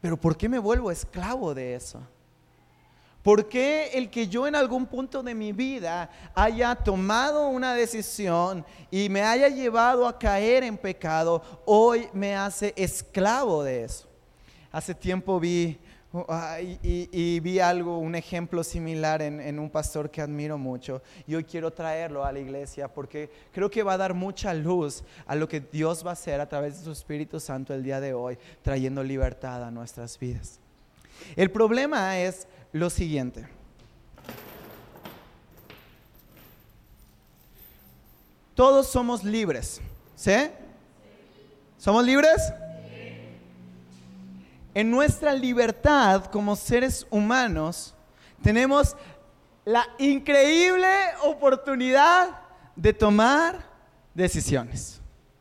Pero 0.01 0.17
¿por 0.17 0.37
qué 0.37 0.49
me 0.49 0.61
vuelvo 0.61 0.93
esclavo 0.93 1.55
de 1.55 1.75
eso? 1.75 2.01
¿Por 3.25 3.49
qué 3.49 3.89
el 3.95 4.11
que 4.11 4.29
yo 4.29 4.47
en 4.47 4.55
algún 4.55 4.85
punto 4.85 5.23
de 5.23 5.35
mi 5.35 5.53
vida 5.53 6.11
haya 6.35 6.75
tomado 6.75 7.49
una 7.49 7.73
decisión 7.73 8.67
y 8.91 9.09
me 9.09 9.23
haya 9.23 9.49
llevado 9.49 10.07
a 10.07 10.19
caer 10.19 10.63
en 10.63 10.77
pecado, 10.77 11.43
hoy 11.65 12.07
me 12.13 12.37
hace 12.37 12.75
esclavo 12.77 13.65
de 13.65 13.85
eso? 13.85 14.07
Hace 14.71 14.95
tiempo 14.95 15.41
vi 15.41 15.79
y, 16.83 17.41
vi 17.41 17.61
algo, 17.61 17.99
un 17.99 18.15
ejemplo 18.15 18.63
similar 18.63 19.23
en, 19.23 19.41
en, 19.41 19.59
un 19.59 19.71
pastor 19.71 20.11
que 20.11 20.21
admiro 20.21 20.59
mucho 20.59 21.03
y 21.27 21.35
hoy 21.35 21.45
quiero 21.45 21.73
traerlo 21.73 22.27
a 22.27 22.31
la 22.31 22.41
iglesia 22.41 22.89
porque 22.89 23.31
creo 23.53 23.71
que 23.71 23.83
va 23.83 23.95
a 23.95 23.97
dar 23.97 24.13
mucha 24.13 24.53
luz 24.53 25.03
a 25.27 25.35
lo 25.35 25.49
que 25.49 25.61
Dios 25.61 26.05
va 26.05 26.11
a 26.11 26.13
hacer 26.13 26.43
a 26.43 26.49
través 26.49 26.79
de 26.79 26.85
su 26.85 26.93
Espíritu 26.93 27.41
Santo 27.41 27.73
el 27.73 27.83
día 27.83 28.01
de 28.01 28.13
hoy, 28.13 28.37
trayendo 28.61 29.03
libertad 29.03 29.65
a 29.65 29.71
nuestras 29.71 30.19
vidas. 30.19 30.61
El 31.37 31.51
problema 31.51 32.19
es 32.19 32.47
lo 32.75 32.91
siguiente. 32.91 33.47
Todos 38.57 38.89
somos 38.89 39.23
libres, 39.23 39.81
¿sí? 40.17 40.51
¿Somos 41.79 42.05
libres? 42.05 42.53
En 44.75 44.91
nuestra 44.91 45.33
libertad 45.33 46.25
como 46.27 46.57
seres 46.57 47.07
humanos 47.11 47.95
tenemos 48.43 48.97
la 49.65 49.87
increíble 49.99 50.89
oportunidad 51.23 52.41
de 52.75 52.93
tomar 52.93 53.65
decisiones. 54.15 55.01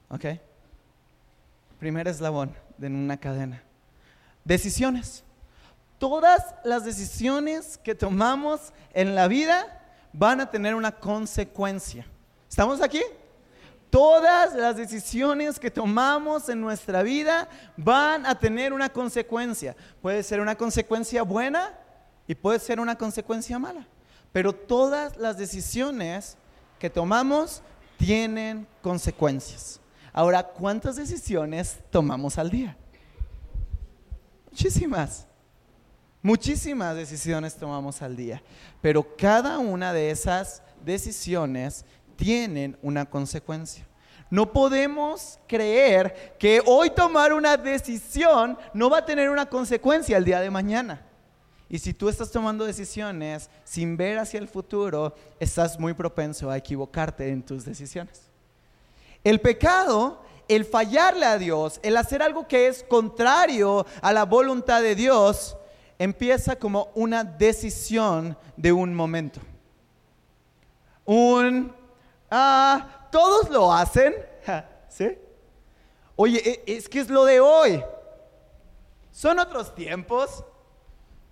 ¿Ok? 0.09 0.25
Primer 1.79 2.07
eslabón 2.07 2.55
de 2.77 2.87
una 2.87 3.17
cadena. 3.17 3.63
Decisiones 4.45 5.23
todas 6.03 6.43
las 6.65 6.83
decisiones 6.83 7.77
que 7.77 7.95
tomamos 7.95 8.73
en 8.93 9.15
la 9.15 9.29
vida 9.29 9.81
van 10.11 10.41
a 10.41 10.51
tener 10.51 10.75
una 10.75 10.91
consecuencia. 10.91 12.05
¿Estamos 12.49 12.81
aquí? 12.81 13.01
Todas 13.89 14.53
las 14.53 14.75
decisiones 14.75 15.57
que 15.57 15.71
tomamos 15.71 16.49
en 16.49 16.59
nuestra 16.59 17.03
vida 17.03 17.47
van 17.77 18.25
a 18.25 18.37
tener 18.37 18.73
una 18.73 18.89
consecuencia. 18.89 19.77
Puede 20.01 20.23
ser 20.23 20.41
una 20.41 20.55
consecuencia 20.55 21.23
buena 21.23 21.71
y 22.27 22.35
puede 22.35 22.59
ser 22.59 22.81
una 22.81 22.97
consecuencia 22.97 23.57
mala. 23.57 23.87
Pero 24.33 24.51
todas 24.51 25.15
las 25.15 25.37
decisiones 25.37 26.35
que 26.79 26.89
tomamos 26.89 27.61
tienen 27.95 28.67
consecuencias. 28.81 29.79
Ahora, 30.11 30.43
¿cuántas 30.43 30.97
decisiones 30.97 31.77
tomamos 31.91 32.37
al 32.37 32.49
día? 32.49 32.75
Muchísimas. 34.51 35.27
Muchísimas 36.25 36.95
decisiones 36.95 37.53
tomamos 37.57 38.01
al 38.01 38.15
día, 38.15 38.41
pero 38.81 39.05
cada 39.17 39.59
una 39.59 39.91
de 39.91 40.09
esas 40.09 40.63
decisiones 40.85 41.83
tienen 42.15 42.77
una 42.81 43.05
consecuencia. 43.05 43.85
No 44.29 44.53
podemos 44.53 45.37
creer 45.47 46.37
que 46.39 46.63
hoy 46.65 46.91
tomar 46.91 47.33
una 47.33 47.57
decisión 47.57 48.57
no 48.73 48.89
va 48.89 48.99
a 48.99 49.05
tener 49.05 49.29
una 49.29 49.47
consecuencia 49.47 50.15
el 50.15 50.23
día 50.23 50.39
de 50.39 50.49
mañana. 50.49 51.01
Y 51.67 51.79
si 51.79 51.93
tú 51.93 52.07
estás 52.07 52.31
tomando 52.31 52.63
decisiones 52.63 53.49
sin 53.65 53.97
ver 53.97 54.17
hacia 54.17 54.39
el 54.39 54.47
futuro, 54.47 55.13
estás 55.41 55.77
muy 55.77 55.93
propenso 55.93 56.49
a 56.49 56.55
equivocarte 56.55 57.27
en 57.31 57.43
tus 57.43 57.65
decisiones. 57.65 58.29
El 59.25 59.41
pecado, 59.41 60.21
el 60.47 60.63
fallarle 60.63 61.25
a 61.25 61.37
Dios, 61.37 61.81
el 61.83 61.97
hacer 61.97 62.23
algo 62.23 62.47
que 62.47 62.67
es 62.67 62.81
contrario 62.83 63.85
a 64.01 64.13
la 64.13 64.23
voluntad 64.23 64.81
de 64.81 64.95
Dios, 64.95 65.57
empieza 65.99 66.55
como 66.55 66.89
una 66.95 67.23
decisión 67.23 68.37
de 68.57 68.71
un 68.71 68.93
momento. 68.93 69.39
Un, 71.05 71.73
ah, 72.29 73.07
todos 73.11 73.49
lo 73.49 73.71
hacen, 73.71 74.13
¿sí? 74.89 75.17
Oye, 76.15 76.63
e, 76.65 76.77
es 76.77 76.87
que 76.87 76.99
es 76.99 77.09
lo 77.09 77.25
de 77.25 77.39
hoy. 77.39 77.83
Son 79.11 79.39
otros 79.39 79.73
tiempos. 79.75 80.43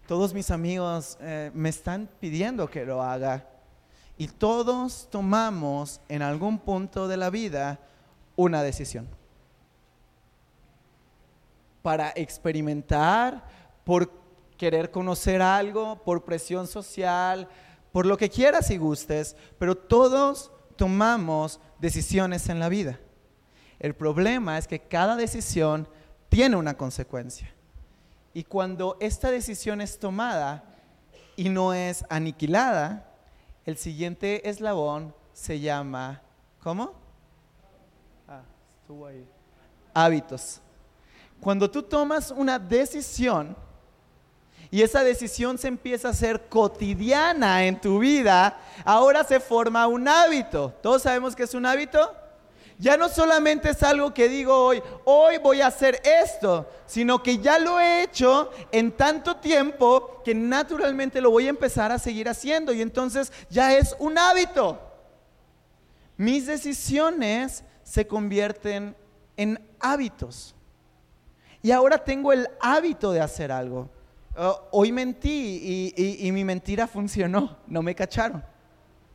Todos 0.08 0.34
mis 0.34 0.52
amigos 0.52 1.18
eh, 1.22 1.52
me 1.54 1.70
están 1.70 2.10
pidiendo 2.20 2.70
que 2.70 2.86
lo 2.86 3.02
haga. 3.02 3.48
Y 4.18 4.28
todos 4.28 5.08
tomamos 5.10 6.02
en 6.10 6.22
algún 6.22 6.60
punto 6.60 7.08
de 7.08 7.18
la 7.18 7.30
vida 7.30 7.80
una 8.36 8.62
decisión. 8.62 9.08
Para 11.82 12.12
experimentar, 12.16 13.44
por 13.84 14.21
querer 14.62 14.92
conocer 14.92 15.42
algo, 15.42 16.04
por 16.04 16.24
presión 16.24 16.68
social, 16.68 17.48
por 17.92 18.06
lo 18.06 18.16
que 18.16 18.30
quieras 18.30 18.70
y 18.70 18.78
gustes, 18.78 19.36
pero 19.58 19.76
todos 19.76 20.52
tomamos 20.76 21.60
decisiones 21.80 22.48
en 22.48 22.60
la 22.60 22.70
vida. 22.70 23.00
El 23.80 23.96
problema 23.96 24.60
es 24.60 24.68
que 24.68 24.80
cada 24.80 25.16
decisión 25.16 25.88
tiene 26.30 26.58
una 26.58 26.78
consecuencia. 26.78 27.52
Y 28.36 28.44
cuando 28.44 28.98
esta 29.00 29.32
decisión 29.32 29.82
es 29.82 29.98
tomada 29.98 30.64
y 31.36 31.50
no 31.50 31.74
es 31.74 32.06
aniquilada, 32.08 33.12
el 33.66 33.78
siguiente 33.78 34.48
eslabón 34.48 35.16
se 35.34 35.60
llama, 35.60 36.22
¿cómo? 36.62 36.94
Ah, 38.28 38.44
estuvo 38.80 39.08
ahí. 39.08 39.28
Hábitos. 39.92 40.62
Cuando 41.40 41.72
tú 41.72 41.82
tomas 41.82 42.30
una 42.30 42.60
decisión, 42.60 43.58
y 44.72 44.82
esa 44.82 45.04
decisión 45.04 45.58
se 45.58 45.68
empieza 45.68 46.10
a 46.10 46.14
ser 46.14 46.48
cotidiana 46.48 47.66
en 47.66 47.80
tu 47.80 48.00
vida, 48.00 48.58
ahora 48.86 49.26
se 49.26 49.42
forma 49.42 49.86
un 49.86 50.08
hábito. 50.08 50.74
¿Todos 50.82 51.02
sabemos 51.02 51.36
que 51.36 51.44
es 51.44 51.54
un 51.54 51.66
hábito? 51.66 52.16
Ya 52.80 52.96
no 52.96 53.10
solamente 53.10 53.70
es 53.70 53.84
algo 53.84 54.14
que 54.14 54.30
digo 54.30 54.56
hoy, 54.56 54.82
hoy 55.04 55.38
voy 55.40 55.60
a 55.60 55.68
hacer 55.68 56.02
esto, 56.04 56.68
sino 56.88 57.22
que 57.22 57.38
ya 57.38 57.60
lo 57.60 57.82
he 57.82 58.02
hecho 58.02 58.50
en 58.72 58.94
tanto 58.94 59.36
tiempo 59.36 60.22
que 60.24 60.34
naturalmente 60.34 61.20
lo 61.20 61.32
voy 61.32 61.48
a 61.48 61.52
empezar 61.52 61.92
a 61.92 62.00
seguir 62.00 62.30
haciendo 62.30 62.74
y 62.74 62.82
entonces 62.82 63.34
ya 63.50 63.76
es 63.76 63.94
un 64.00 64.18
hábito. 64.18 64.80
Mis 66.16 66.46
decisiones 66.46 67.66
se 67.84 68.08
convierten 68.08 68.96
en 69.36 69.60
hábitos. 69.82 70.56
Y 71.62 71.72
ahora 71.72 72.04
tengo 72.04 72.32
el 72.32 72.48
hábito 72.62 73.12
de 73.12 73.20
hacer 73.20 73.52
algo. 73.52 73.90
Oh, 74.36 74.68
hoy 74.72 74.92
mentí 74.94 75.94
y, 75.96 76.32
mi 76.32 76.46
mentira 76.46 76.88
funcionó, 76.88 77.58
no 77.68 77.82
me 77.82 77.94
cacharon. 77.94 78.44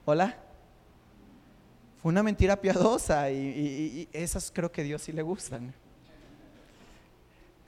Hola. 0.04 0.36
Fue 2.02 2.10
una 2.10 2.22
mentira 2.22 2.56
piadosa 2.60 3.30
y, 3.30 4.08
esas 4.12 4.50
creo 4.52 4.70
que 4.70 4.82
Dios 4.82 5.02
sí 5.02 5.12
le 5.12 5.22
gustan. 5.22 5.72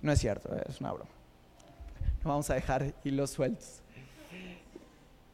No 0.02 0.12
es 0.12 0.20
cierto, 0.20 0.54
es 0.68 0.80
una 0.80 0.92
broma. 0.92 1.10
No 2.22 2.30
vamos 2.30 2.50
a 2.50 2.54
dejar 2.54 2.94
hilos 3.02 3.30
sueltos. 3.30 3.80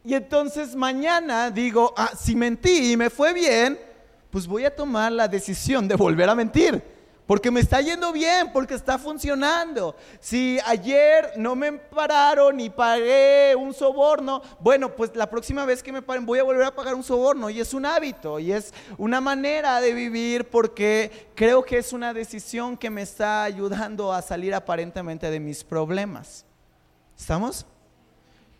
Y 0.04 0.14
entonces 0.14 0.76
mañana 0.76 1.50
digo, 1.50 1.92
ah, 1.97 2.12
si 2.16 2.37
mentí 2.37 2.92
y 2.92 2.97
me 2.97 3.11
fue 3.11 3.33
bien, 3.33 3.78
pues 4.30 4.47
voy 4.47 4.64
a 4.64 4.75
tomar 4.75 5.11
la 5.11 5.26
decisión 5.26 5.88
de 5.88 5.97
volver 5.97 6.28
a 6.28 6.35
mentir. 6.35 6.94
Porque 7.26 7.50
me 7.50 7.61
está 7.61 7.81
yendo 7.81 8.12
bien, 8.12 8.52
porque 8.52 8.75
está 8.75 8.99
funcionando. 8.99 9.97
Si 10.21 10.59
ayer 10.66 11.33
no 11.37 11.57
me 11.57 11.73
pararon 11.73 12.61
y 12.61 12.69
pagué 12.69 13.57
un 13.57 13.73
soborno, 13.73 14.43
bueno, 14.61 14.95
pues 14.95 15.16
la 15.16 15.31
próxima 15.31 15.64
vez 15.64 15.83
que 15.83 15.90
me 15.90 16.02
paren 16.02 16.26
voy 16.26 16.38
a 16.38 16.43
volver 16.43 16.66
a 16.66 16.75
pagar 16.75 16.95
un 16.95 17.02
soborno. 17.02 17.49
Y 17.49 17.61
es 17.61 17.73
un 17.73 17.87
hábito 17.87 18.38
y 18.38 18.52
es 18.52 18.75
una 18.99 19.23
manera 19.23 19.81
de 19.81 19.95
vivir 19.95 20.50
porque 20.50 21.31
creo 21.35 21.64
que 21.64 21.78
es 21.78 21.95
una 21.95 22.12
decisión 22.12 22.76
que 22.76 22.90
me 22.90 23.00
está 23.00 23.45
ayudando 23.45 24.12
a 24.12 24.21
salir 24.21 24.54
aparentemente 24.54 25.31
de 25.31 25.40
mis 25.40 25.64
problemas. 25.64 26.45
¿Estamos? 27.16 27.64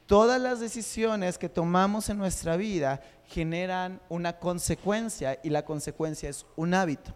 Todas 0.06 0.40
las 0.40 0.61
decisiones 0.61 1.37
que 1.37 1.50
tomamos 1.50 2.09
en 2.09 2.16
nuestra 2.16 2.56
vida 2.56 3.02
generan 3.26 4.00
una 4.09 4.38
consecuencia 4.38 5.38
y 5.42 5.50
la 5.50 5.66
consecuencia 5.66 6.30
es 6.30 6.47
un 6.56 6.73
hábito. 6.73 7.14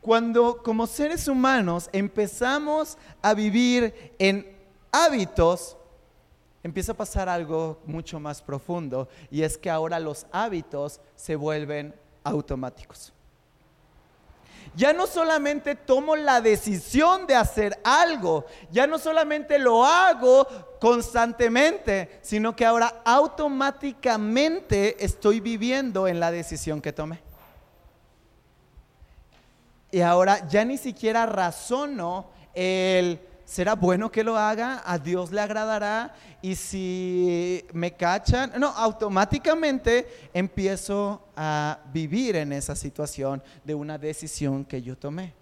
Cuando 0.00 0.62
como 0.62 0.86
seres 0.86 1.28
humanos 1.28 1.90
empezamos 1.92 2.96
a 3.20 3.34
vivir 3.34 4.14
en 4.18 4.56
hábitos, 4.90 5.76
empieza 6.62 6.92
a 6.92 6.96
pasar 6.96 7.28
algo 7.28 7.80
mucho 7.84 8.18
más 8.18 8.40
profundo 8.40 9.08
y 9.30 9.42
es 9.42 9.58
que 9.58 9.68
ahora 9.68 10.00
los 10.00 10.26
hábitos 10.32 11.00
se 11.16 11.36
vuelven 11.36 11.94
automáticos. 12.24 13.12
Ya 14.76 14.92
no 14.92 15.06
solamente 15.06 15.74
tomo 15.74 16.16
la 16.16 16.40
decisión 16.40 17.26
de 17.26 17.34
hacer 17.34 17.78
algo, 17.82 18.46
ya 18.70 18.86
no 18.86 18.98
solamente 18.98 19.58
lo 19.58 19.84
hago 19.84 20.46
constantemente, 20.80 22.20
sino 22.22 22.54
que 22.54 22.64
ahora 22.64 23.02
automáticamente 23.04 25.04
estoy 25.04 25.40
viviendo 25.40 26.06
en 26.06 26.20
la 26.20 26.30
decisión 26.30 26.80
que 26.80 26.92
tomé. 26.92 27.29
Y 29.90 30.00
ahora 30.00 30.46
ya 30.48 30.64
ni 30.64 30.78
siquiera 30.78 31.26
razono 31.26 32.30
el 32.54 33.20
¿será 33.50 33.74
bueno 33.74 34.12
que 34.12 34.22
lo 34.22 34.36
haga? 34.36 34.80
¿A 34.84 34.96
Dios 34.96 35.32
le 35.32 35.40
agradará? 35.40 36.14
Y 36.40 36.54
si 36.54 37.64
me 37.72 37.92
cachan, 37.96 38.52
no, 38.60 38.68
automáticamente 38.68 40.06
empiezo 40.32 41.26
a 41.34 41.80
vivir 41.92 42.36
en 42.36 42.52
esa 42.52 42.76
situación 42.76 43.42
de 43.64 43.74
una 43.74 43.98
decisión 43.98 44.64
que 44.64 44.80
yo 44.80 44.96
tomé. 44.96 45.39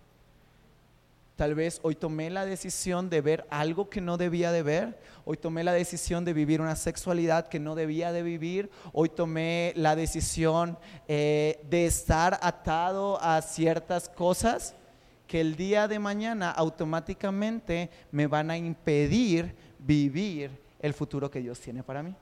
Tal 1.38 1.54
vez 1.54 1.78
hoy 1.84 1.94
tomé 1.94 2.30
la 2.30 2.44
decisión 2.44 3.08
de 3.10 3.20
ver 3.20 3.46
algo 3.48 3.88
que 3.88 4.00
no 4.00 4.16
debía 4.16 4.50
de 4.50 4.64
ver. 4.64 4.98
Hoy 5.24 5.36
tomé 5.36 5.62
la 5.62 5.72
decisión 5.72 6.24
de 6.24 6.32
vivir 6.32 6.60
una 6.60 6.74
sexualidad 6.74 7.46
que 7.46 7.60
no 7.60 7.76
debía 7.76 8.10
de 8.10 8.24
vivir. 8.24 8.72
Hoy 8.92 9.08
tomé 9.08 9.72
la 9.76 9.94
decisión 9.94 10.76
eh, 11.06 11.60
de 11.70 11.86
estar 11.86 12.40
atado 12.42 13.22
a 13.22 13.40
ciertas 13.40 14.08
cosas 14.08 14.74
que 15.28 15.40
el 15.40 15.54
día 15.54 15.86
de 15.86 16.00
mañana 16.00 16.50
automáticamente 16.50 17.88
me 18.10 18.26
van 18.26 18.50
a 18.50 18.56
impedir 18.56 19.54
vivir 19.78 20.50
el 20.80 20.92
futuro 20.92 21.30
que 21.30 21.40
Dios 21.40 21.60
tiene 21.60 21.84
para 21.84 22.02
mí. 22.02 22.16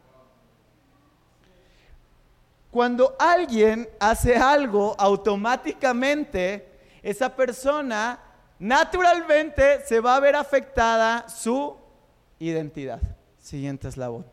Cuando 2.71 3.17
alguien 3.19 3.89
hace 3.99 4.37
algo, 4.37 4.95
automáticamente 4.99 6.69
esa 7.03 7.35
persona 7.35 8.21
naturalmente 8.59 9.85
se 9.87 10.01
va 10.01 10.17
a 10.17 10.21
ver 10.21 10.37
afectada 10.37 11.29
su 11.29 11.77
identidad. 12.39 13.01
Siguiente 13.39 13.89
eslabón. 13.89 14.27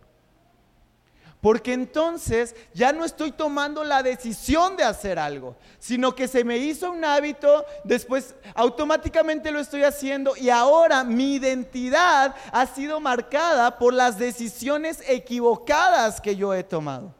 Porque 1.44 1.74
entonces 1.74 2.56
ya 2.74 2.94
no 2.94 3.04
estoy 3.04 3.34
tomando 3.34 3.84
la 3.84 4.02
decisión 4.02 4.78
de 4.78 4.86
hacer 4.86 5.20
algo, 5.20 5.58
sino 5.78 6.16
que 6.16 6.30
se 6.30 6.46
me 6.46 6.58
hizo 6.58 6.90
un 6.90 7.04
hábito, 7.04 7.66
después 7.84 8.34
automáticamente 8.56 9.52
lo 9.52 9.60
estoy 9.60 9.84
haciendo 9.84 10.38
y 10.38 10.50
ahora 10.50 11.04
mi 11.04 11.36
identidad 11.36 12.34
ha 12.50 12.66
sido 12.66 13.02
marcada 13.02 13.78
por 13.78 13.94
las 13.94 14.18
decisiones 14.18 15.04
equivocadas 15.06 16.22
que 16.22 16.38
yo 16.38 16.54
he 16.54 16.64
tomado. 16.64 17.14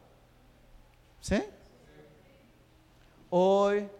¿Sí? 1.20 1.42
Hoy 3.28 3.90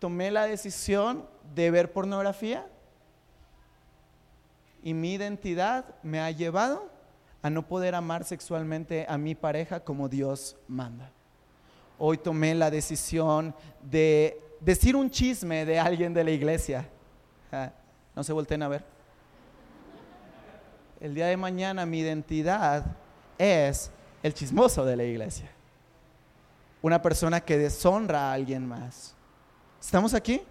tomé 0.00 0.32
la 0.32 0.46
decisión 0.46 1.24
de 1.56 1.70
ver 1.70 1.90
pornografía 1.90 2.66
y 4.82 4.92
mi 4.92 5.14
identidad 5.14 5.86
me 6.02 6.20
ha 6.20 6.30
llevado 6.30 6.88
a 7.42 7.48
no 7.48 7.66
poder 7.66 7.94
amar 7.94 8.24
sexualmente 8.24 9.06
a 9.08 9.16
mi 9.16 9.34
pareja 9.34 9.80
como 9.80 10.08
Dios 10.08 10.56
manda. 10.68 11.10
Hoy 11.98 12.18
tomé 12.18 12.54
la 12.54 12.70
decisión 12.70 13.54
de 13.82 14.38
decir 14.60 14.94
un 14.94 15.08
chisme 15.08 15.64
de 15.64 15.78
alguien 15.78 16.12
de 16.12 16.24
la 16.24 16.30
iglesia. 16.30 16.86
Ah, 17.50 17.72
no 18.14 18.22
se 18.22 18.34
volteen 18.34 18.62
a 18.62 18.68
ver. 18.68 18.84
El 21.00 21.14
día 21.14 21.26
de 21.26 21.38
mañana 21.38 21.86
mi 21.86 22.00
identidad 22.00 22.84
es 23.38 23.90
el 24.22 24.34
chismoso 24.34 24.84
de 24.84 24.96
la 24.96 25.04
iglesia. 25.04 25.50
Una 26.82 27.00
persona 27.00 27.40
que 27.40 27.56
deshonra 27.56 28.30
a 28.30 28.34
alguien 28.34 28.66
más. 28.66 29.14
¿Estamos 29.80 30.12
aquí? 30.12 30.42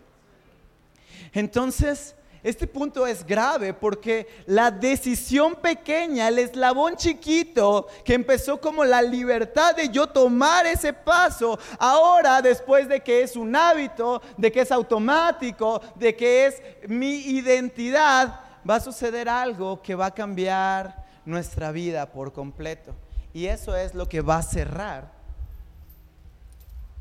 Entonces, 1.36 2.16
este 2.42 2.66
punto 2.66 3.06
es 3.06 3.26
grave 3.26 3.74
porque 3.74 4.28
la 4.46 4.72
decisión 4.72 5.56
pequeña, 5.56 6.30
el 6.30 6.40
eslabón 6.40 6.96
chiquito 6.96 7.88
que 8.06 8.14
empezó 8.14 8.62
como 8.62 8.86
la 8.86 9.02
libertad 9.02 9.76
de 9.76 9.90
yo 9.90 10.08
tomar 10.08 10.66
ese 10.66 10.94
paso, 10.94 11.60
ahora 11.78 12.42
después 12.42 12.88
de 12.88 13.02
que 13.02 13.22
es 13.22 13.36
un 13.36 13.56
hábito, 13.56 14.22
de 14.38 14.52
que 14.52 14.62
es 14.62 14.72
automático, 14.72 15.82
de 15.96 16.16
que 16.16 16.46
es 16.46 16.62
mi 16.88 17.16
identidad, 17.16 18.40
va 18.68 18.76
a 18.76 18.80
suceder 18.80 19.28
algo 19.28 19.82
que 19.82 19.96
va 19.96 20.06
a 20.06 20.14
cambiar 20.14 21.04
nuestra 21.26 21.72
vida 21.72 22.12
por 22.12 22.32
completo. 22.32 22.94
Y 23.34 23.48
eso 23.48 23.76
es 23.76 23.94
lo 23.94 24.08
que 24.08 24.22
va 24.22 24.38
a 24.38 24.44
cerrar 24.44 25.12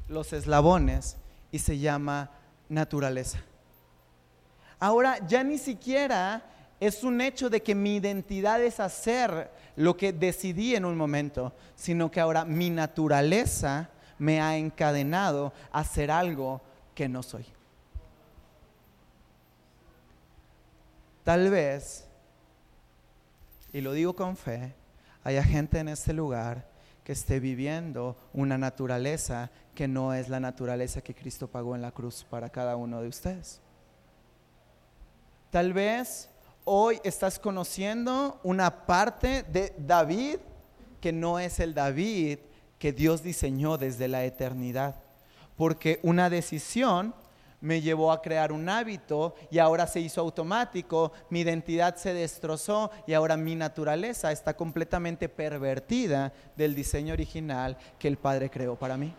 los 0.09 0.33
eslabones 0.33 1.19
y 1.53 1.61
se 1.61 1.79
llama 1.79 2.31
naturaleza. 2.69 3.38
Ahora 4.85 5.26
ya 5.26 5.43
ni 5.43 5.57
siquiera 5.57 6.43
es 6.79 7.05
un 7.05 7.23
hecho 7.23 7.49
de 7.49 7.62
que 7.62 7.75
mi 7.75 7.97
identidad 7.97 8.62
es 8.62 8.81
hacer 8.81 9.51
lo 9.77 9.97
que 9.97 10.12
decidí 10.12 10.75
en 10.75 10.85
un 10.85 10.94
momento, 10.94 11.55
sino 11.75 12.11
que 12.11 12.20
ahora 12.20 12.44
mi 12.44 12.68
naturaleza 12.68 13.88
me 14.18 14.42
ha 14.42 14.59
encadenado 14.59 15.55
a 15.73 15.79
hacer 15.79 16.11
algo 16.11 16.61
que 16.94 17.09
no 17.09 17.23
soy. 17.23 17.47
Tal 21.23 21.49
vez, 21.49 22.07
y 23.73 23.81
lo 23.81 23.94
digo 23.94 24.14
con 24.14 24.37
fe, 24.37 24.75
haya 25.23 25.42
gente 25.42 25.79
en 25.79 25.88
este 25.88 26.12
lugar 26.12 26.68
que 27.05 27.12
esté 27.12 27.40
viviendo 27.40 28.18
una 28.35 28.59
naturaleza 28.59 29.51
que 29.75 29.88
no 29.88 30.12
es 30.12 30.29
la 30.29 30.40
naturaleza 30.40 31.01
que 31.01 31.14
Cristo 31.14 31.49
pagó 31.49 31.75
en 31.75 31.81
la 31.81 31.90
cruz 31.90 32.27
para 32.29 32.51
cada 32.51 32.77
uno 32.77 33.01
de 33.01 33.09
ustedes. 33.09 33.62
Tal 35.55 35.73
vez 35.73 36.31
hoy 36.64 36.99
estás 37.05 37.38
conociendo 37.38 38.40
una 38.43 38.87
parte 38.87 39.45
de 39.45 39.73
David 39.79 40.38
que 41.01 41.12
no 41.12 41.38
es 41.38 41.61
el 41.61 41.75
David 41.75 42.40
que 42.77 42.93
Dios 42.93 43.23
diseñó 43.23 43.79
desde 43.79 44.09
la 44.09 44.25
eternidad. 44.25 44.97
Porque 45.55 46.01
una 46.03 46.29
decisión 46.29 47.14
me 47.61 47.81
llevó 47.81 48.11
a 48.11 48.21
crear 48.21 48.51
un 48.51 48.69
hábito 48.69 49.37
y 49.49 49.61
ahora 49.61 49.87
se 49.87 50.01
hizo 50.01 50.23
automático, 50.23 51.12
mi 51.31 51.43
identidad 51.43 51.95
se 51.95 52.12
destrozó 52.12 52.90
y 53.07 53.12
ahora 53.12 53.37
mi 53.37 53.55
naturaleza 53.55 54.33
está 54.33 54.57
completamente 54.57 55.29
pervertida 55.29 56.33
del 56.57 56.75
diseño 56.75 57.12
original 57.12 57.79
que 58.01 58.09
el 58.09 58.17
Padre 58.17 58.51
creó 58.51 58.75
para 58.75 58.97
mí. 58.97 59.14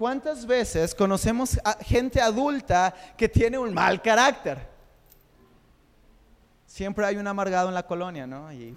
¿Cuántas 0.00 0.46
veces 0.46 0.94
conocemos 0.94 1.60
a 1.62 1.74
gente 1.74 2.22
adulta 2.22 2.94
que 3.18 3.28
tiene 3.28 3.58
un 3.58 3.74
mal 3.74 4.00
carácter? 4.00 4.56
Siempre 6.64 7.04
hay 7.04 7.16
un 7.16 7.26
amargado 7.26 7.68
en 7.68 7.74
la 7.74 7.86
colonia, 7.86 8.26
¿no? 8.26 8.50
Y 8.50 8.74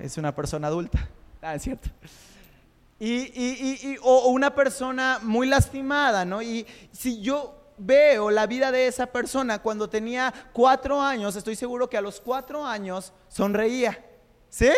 es 0.00 0.16
una 0.16 0.34
persona 0.34 0.68
adulta. 0.68 1.06
Ah, 1.42 1.56
es 1.56 1.62
cierto. 1.64 1.90
Y, 2.98 3.98
o 4.00 4.28
una 4.28 4.54
persona 4.54 5.18
muy 5.20 5.46
lastimada, 5.46 6.24
¿no? 6.24 6.40
Y 6.40 6.66
si 6.90 7.20
yo 7.20 7.74
veo 7.76 8.30
la 8.30 8.46
vida 8.46 8.72
de 8.72 8.86
esa 8.86 9.04
persona 9.04 9.58
cuando 9.58 9.90
tenía 9.90 10.32
cuatro 10.54 11.02
años, 11.02 11.36
estoy 11.36 11.54
seguro 11.54 11.90
que 11.90 11.98
a 11.98 12.00
los 12.00 12.18
cuatro 12.18 12.64
años 12.64 13.12
sonreía. 13.28 14.02
¿Sí? 14.48 14.70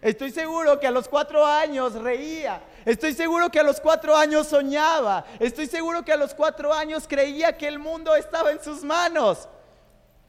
Estoy 0.00 0.30
seguro 0.30 0.78
que 0.78 0.86
a 0.86 0.90
los 0.90 1.08
cuatro 1.08 1.44
años 1.44 1.94
reía. 1.94 2.62
Estoy 2.84 3.14
seguro 3.14 3.50
que 3.50 3.60
a 3.60 3.62
los 3.62 3.80
cuatro 3.80 4.16
años 4.16 4.46
soñaba. 4.46 5.24
Estoy 5.38 5.66
seguro 5.66 6.04
que 6.04 6.12
a 6.12 6.16
los 6.16 6.34
cuatro 6.34 6.72
años 6.72 7.06
creía 7.08 7.56
que 7.56 7.68
el 7.68 7.78
mundo 7.78 8.14
estaba 8.14 8.52
en 8.52 8.62
sus 8.62 8.82
manos. 8.84 9.48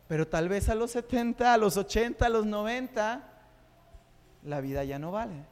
Pero 0.08 0.28
tal 0.28 0.50
vez 0.50 0.70
a 0.70 0.76
los 0.76 0.92
70, 0.92 1.54
a 1.54 1.58
los 1.58 1.78
80, 1.78 2.26
a 2.26 2.30
los 2.30 2.46
90, 2.46 3.24
la 4.44 4.62
vida 4.62 4.84
ya 4.84 4.98
no 4.98 5.12
vale. 5.12 5.46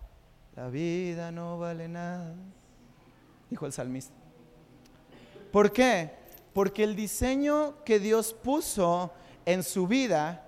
La 0.55 0.69
vida 0.69 1.31
no 1.31 1.59
vale 1.59 1.87
nada, 1.87 2.33
dijo 3.49 3.67
el 3.67 3.71
salmista. 3.71 4.15
¿Por 5.51 5.71
qué? 5.71 6.11
Porque 6.53 6.83
el 6.83 6.95
diseño 6.95 7.83
que 7.83 7.99
Dios 7.99 8.33
puso 8.33 9.13
en 9.45 9.61
su 9.61 9.85
vida, 9.87 10.43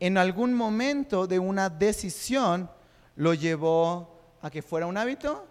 en 0.00 0.18
algún 0.18 0.52
momento 0.54 1.28
de 1.28 1.38
una 1.38 1.70
decisión, 1.70 2.68
lo 3.14 3.34
llevó 3.34 4.18
a 4.42 4.50
que 4.50 4.62
fuera 4.62 4.86
un 4.86 4.96
hábito, 4.96 5.46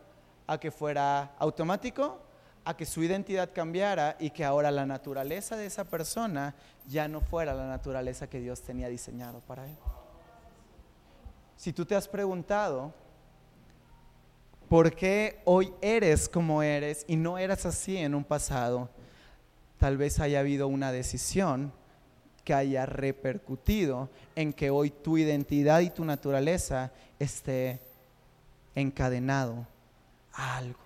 a 0.52 0.60
que 0.60 0.70
fuera 0.70 1.34
automático, 1.40 2.20
a 2.66 2.76
que 2.76 2.86
su 2.86 3.02
identidad 3.02 3.54
cambiara 3.54 4.18
y 4.20 4.32
que 4.32 4.44
ahora 4.44 4.70
la 4.70 4.86
naturaleza 4.86 5.56
de 5.56 5.66
esa 5.66 5.86
persona 5.86 6.54
ya 6.90 7.08
no 7.08 7.22
fuera 7.22 7.54
la 7.54 7.70
naturaleza 7.70 8.30
que 8.30 8.42
Dios 8.42 8.62
tenía 8.62 8.90
diseñado 8.90 9.40
para 9.48 9.66
él. 9.66 9.78
Si 11.56 11.72
tú 11.72 11.86
te 11.86 11.96
has 11.96 12.06
preguntado 12.06 12.94
por 14.68 14.94
qué 14.94 15.40
hoy 15.46 15.74
eres 15.80 16.28
como 16.28 16.62
eres 16.62 17.06
y 17.08 17.16
no 17.16 17.38
eras 17.38 17.66
así 17.66 17.96
en 17.96 18.14
un 18.14 18.26
pasado, 18.26 18.90
tal 19.78 19.96
vez 19.96 20.20
haya 20.20 20.42
habido 20.42 20.68
una 20.68 20.92
decisión 20.92 21.72
que 22.44 22.54
haya 22.54 22.86
repercutido 22.86 24.10
en 24.36 24.52
que 24.52 24.70
hoy 24.70 24.90
tu 24.90 25.18
identidad 25.18 25.80
y 25.80 25.92
tu 25.92 26.04
naturaleza 26.04 26.92
esté 27.20 27.80
encadenado 28.76 29.71
algo. 30.34 30.80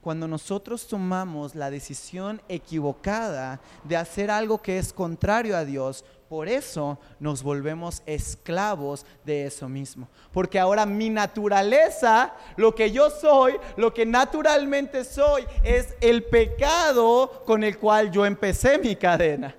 Cuando 0.00 0.28
nosotros 0.28 0.86
tomamos 0.86 1.54
la 1.54 1.70
decisión 1.70 2.40
equivocada 2.48 3.60
de 3.84 3.96
hacer 3.96 4.30
algo 4.30 4.62
que 4.62 4.78
es 4.78 4.92
contrario 4.92 5.56
a 5.56 5.64
Dios, 5.64 6.04
por 6.28 6.48
eso 6.48 6.98
nos 7.18 7.42
volvemos 7.42 8.02
esclavos 8.06 9.04
de 9.24 9.46
eso 9.46 9.68
mismo. 9.68 10.08
Porque 10.32 10.58
ahora 10.58 10.86
mi 10.86 11.10
naturaleza, 11.10 12.34
lo 12.56 12.74
que 12.74 12.90
yo 12.92 13.10
soy, 13.10 13.58
lo 13.76 13.92
que 13.92 14.06
naturalmente 14.06 15.04
soy, 15.04 15.46
es 15.62 15.94
el 16.00 16.24
pecado 16.24 17.42
con 17.44 17.64
el 17.64 17.78
cual 17.78 18.10
yo 18.10 18.24
empecé 18.24 18.78
mi 18.78 18.94
cadena. 18.94 19.54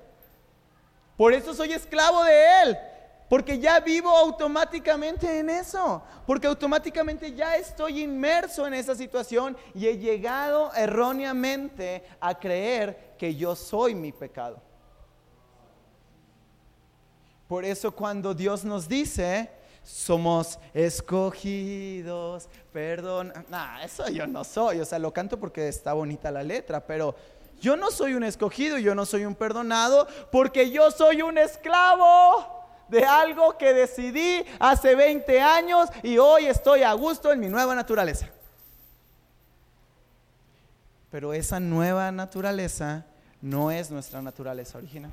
Por 1.17 1.33
eso 1.33 1.53
soy 1.53 1.73
esclavo 1.73 2.23
de 2.23 2.63
Él. 2.63 2.77
Porque 3.29 3.59
ya 3.59 3.79
vivo 3.79 4.09
automáticamente 4.09 5.39
en 5.39 5.51
eso. 5.51 6.01
Porque 6.25 6.47
automáticamente 6.47 7.31
ya 7.33 7.55
estoy 7.55 8.01
inmerso 8.01 8.65
en 8.65 8.73
esa 8.73 8.95
situación 8.95 9.55
y 9.75 9.85
he 9.85 9.99
llegado 9.99 10.73
erróneamente 10.73 12.03
a 12.19 12.37
creer 12.37 13.13
que 13.19 13.35
yo 13.35 13.55
soy 13.55 13.93
mi 13.93 14.11
pecado. 14.11 14.59
Por 17.47 17.65
eso 17.65 17.91
cuando 17.91 18.33
Dios 18.33 18.65
nos 18.65 18.87
dice, 18.87 19.51
somos 19.83 20.59
escogidos, 20.73 22.49
perdón, 22.71 23.33
nah, 23.49 23.81
eso 23.81 24.07
yo 24.09 24.27
no 24.27 24.43
soy, 24.43 24.79
o 24.79 24.85
sea, 24.85 24.99
lo 24.99 25.11
canto 25.11 25.39
porque 25.39 25.67
está 25.67 25.93
bonita 25.93 26.29
la 26.29 26.43
letra, 26.43 26.85
pero 26.85 27.15
yo 27.59 27.75
no 27.75 27.89
soy 27.89 28.13
un 28.13 28.23
escogido, 28.23 28.77
yo 28.77 28.93
no 28.93 29.05
soy 29.05 29.25
un 29.25 29.33
perdonado, 29.33 30.07
porque 30.31 30.69
yo 30.69 30.91
soy 30.91 31.23
un 31.23 31.39
esclavo 31.39 32.58
de 32.89 33.05
algo 33.05 33.57
que 33.57 33.73
decidí 33.73 34.43
hace 34.59 34.95
20 34.95 35.41
años 35.41 35.89
y 36.03 36.17
hoy 36.17 36.45
estoy 36.45 36.83
a 36.83 36.93
gusto 36.93 37.31
en 37.31 37.39
mi 37.39 37.47
nueva 37.47 37.75
naturaleza. 37.75 38.27
Pero 41.09 41.33
esa 41.33 41.59
nueva 41.59 42.11
naturaleza 42.11 43.05
no 43.41 43.71
es 43.71 43.89
nuestra 43.89 44.21
naturaleza 44.21 44.77
original 44.77 45.11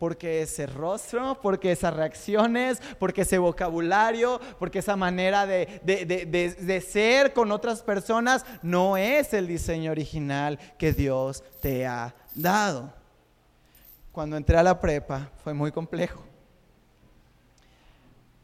porque 0.00 0.40
ese 0.40 0.66
rostro, 0.66 1.38
porque 1.42 1.72
esas 1.72 1.94
reacciones, 1.94 2.80
porque 2.98 3.20
ese 3.20 3.36
vocabulario, 3.36 4.40
porque 4.58 4.78
esa 4.78 4.96
manera 4.96 5.46
de, 5.46 6.84
ser 6.88 7.34
con 7.34 7.52
otras 7.52 7.82
personas 7.82 8.46
no 8.62 8.96
es 8.96 9.34
el 9.34 9.46
diseño 9.46 9.90
original 9.90 10.58
que 10.78 10.94
Dios 10.94 11.44
te 11.60 11.86
ha 11.86 12.14
dado. 12.34 12.99
Cuando 14.20 14.36
entré 14.36 14.54
a 14.58 14.62
la 14.62 14.78
prepa 14.78 15.30
fue 15.42 15.54
muy 15.54 15.72
complejo. 15.72 16.22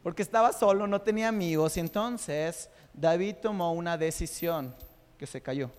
Porque 0.02 0.22
estaba 0.22 0.54
solo, 0.54 0.86
no 0.86 1.02
tenía 1.02 1.28
amigos 1.28 1.76
y 1.76 1.80
entonces 1.80 2.70
David 2.94 3.34
tomó 3.42 3.74
una 3.74 3.98
decisión 3.98 4.74
que 5.18 5.26
se 5.26 5.42
cayó. 5.42 5.70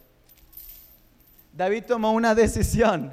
David 1.51 1.85
tomó 1.87 2.11
una 2.11 2.35
decisión 2.35 3.11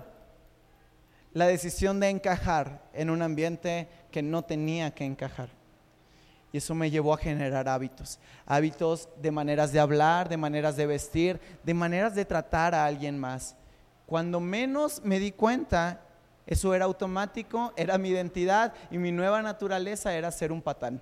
la 1.33 1.47
decisión 1.47 2.01
de 2.01 2.11
encajar 2.11 2.83
en 2.93 3.09
un 3.09 3.23
ambiente 3.23 3.89
que 4.11 4.21
no 4.21 4.43
tenía 4.43 4.91
que 4.91 5.07
encajar. 5.07 5.49
Y 6.53 6.59
eso 6.59 6.75
me 6.75 6.91
llevó 6.91 7.15
a 7.15 7.17
generar 7.17 7.67
hábitos, 7.67 8.19
hábitos 8.45 9.09
de 9.23 9.31
maneras 9.31 9.73
de 9.73 9.81
hablar, 9.81 10.29
de 10.29 10.37
maneras 10.37 10.77
de 10.77 10.85
vestir, 10.85 11.41
de 11.63 11.73
maneras 11.73 12.15
de 12.15 12.27
tratar 12.27 12.75
a 12.75 12.85
alguien 12.85 13.19
más. 13.19 13.57
Cuando 14.05 14.39
menos 14.39 15.01
me 15.03 15.19
di 15.19 15.33
cuenta, 15.33 16.04
eso 16.47 16.75
era 16.75 16.85
automático, 16.85 17.73
era 17.77 17.97
mi 17.99 18.11
identidad 18.11 18.75
y 18.91 18.99
mi 18.99 19.13
nueva 19.13 19.41
naturaleza 19.41 20.15
era 20.15 20.31
ser 20.31 20.53
un 20.53 20.61
patán. 20.61 21.01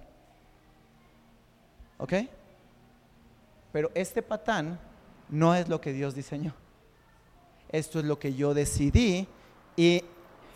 ¿Ok? 1.98 2.14
Pero 3.72 3.90
este 3.94 4.22
patán 4.22 4.78
no 5.28 5.55
es 5.55 5.68
lo 5.68 5.81
que 5.81 5.92
Dios 5.92 6.14
diseñó. 6.14 6.55
Esto 7.70 7.98
es 7.98 8.05
lo 8.05 8.18
que 8.18 8.35
yo 8.35 8.55
decidí 8.55 9.26
y 9.76 10.05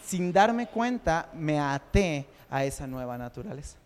sin 0.05 0.33
darme 0.33 0.68
cuenta, 0.68 1.29
me 1.35 1.59
até 1.59 2.27
a 2.49 2.64
esa 2.64 2.87
nueva 2.87 3.18
naturaleza. 3.18 3.77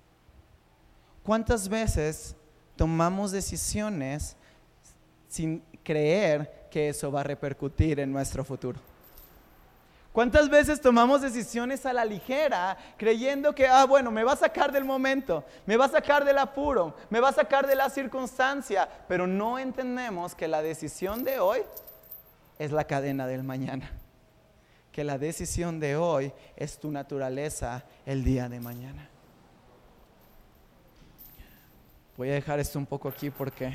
¿Cuántas 1.22 1.68
veces 1.68 2.36
tomamos 2.76 3.30
decisiones 3.30 4.36
sin 5.28 5.62
creer 5.82 6.68
que 6.70 6.90
eso 6.90 7.10
va 7.10 7.20
a 7.20 7.24
repercutir 7.24 8.00
en 8.00 8.12
nuestro 8.12 8.44
futuro? 8.44 8.78
¿Cuántas 10.12 10.48
veces 10.48 10.80
tomamos 10.80 11.22
decisiones 11.22 11.86
a 11.86 11.92
la 11.92 12.04
ligera 12.04 12.76
creyendo 12.96 13.54
que, 13.54 13.66
ah, 13.66 13.86
bueno, 13.86 14.10
me 14.10 14.24
va 14.24 14.32
a 14.32 14.36
sacar 14.36 14.72
del 14.72 14.84
momento, 14.84 15.44
me 15.66 15.76
va 15.76 15.84
a 15.84 15.90
sacar 15.90 16.24
del 16.24 16.38
apuro, 16.38 16.96
me 17.10 17.20
va 17.20 17.28
a 17.28 17.32
sacar 17.32 17.66
de 17.66 17.76
la 17.76 17.88
circunstancia, 17.90 18.88
pero 19.06 19.26
no 19.26 19.58
entendemos 19.58 20.34
que 20.34 20.48
la 20.48 20.62
decisión 20.62 21.22
de 21.22 21.38
hoy 21.38 21.62
es 22.58 22.72
la 22.72 22.84
cadena 22.84 23.26
del 23.26 23.44
mañana? 23.44 23.90
que 24.92 25.04
la 25.04 25.18
decisión 25.18 25.80
de 25.80 25.96
hoy 25.96 26.32
es 26.56 26.78
tu 26.78 26.90
naturaleza 26.90 27.84
el 28.06 28.24
día 28.24 28.48
de 28.48 28.60
mañana. 28.60 29.08
Voy 32.16 32.30
a 32.30 32.34
dejar 32.34 32.60
esto 32.60 32.78
un 32.78 32.86
poco 32.86 33.08
aquí 33.08 33.30
porque 33.30 33.74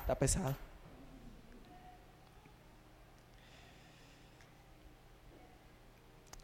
está 0.00 0.14
pesado. 0.14 0.54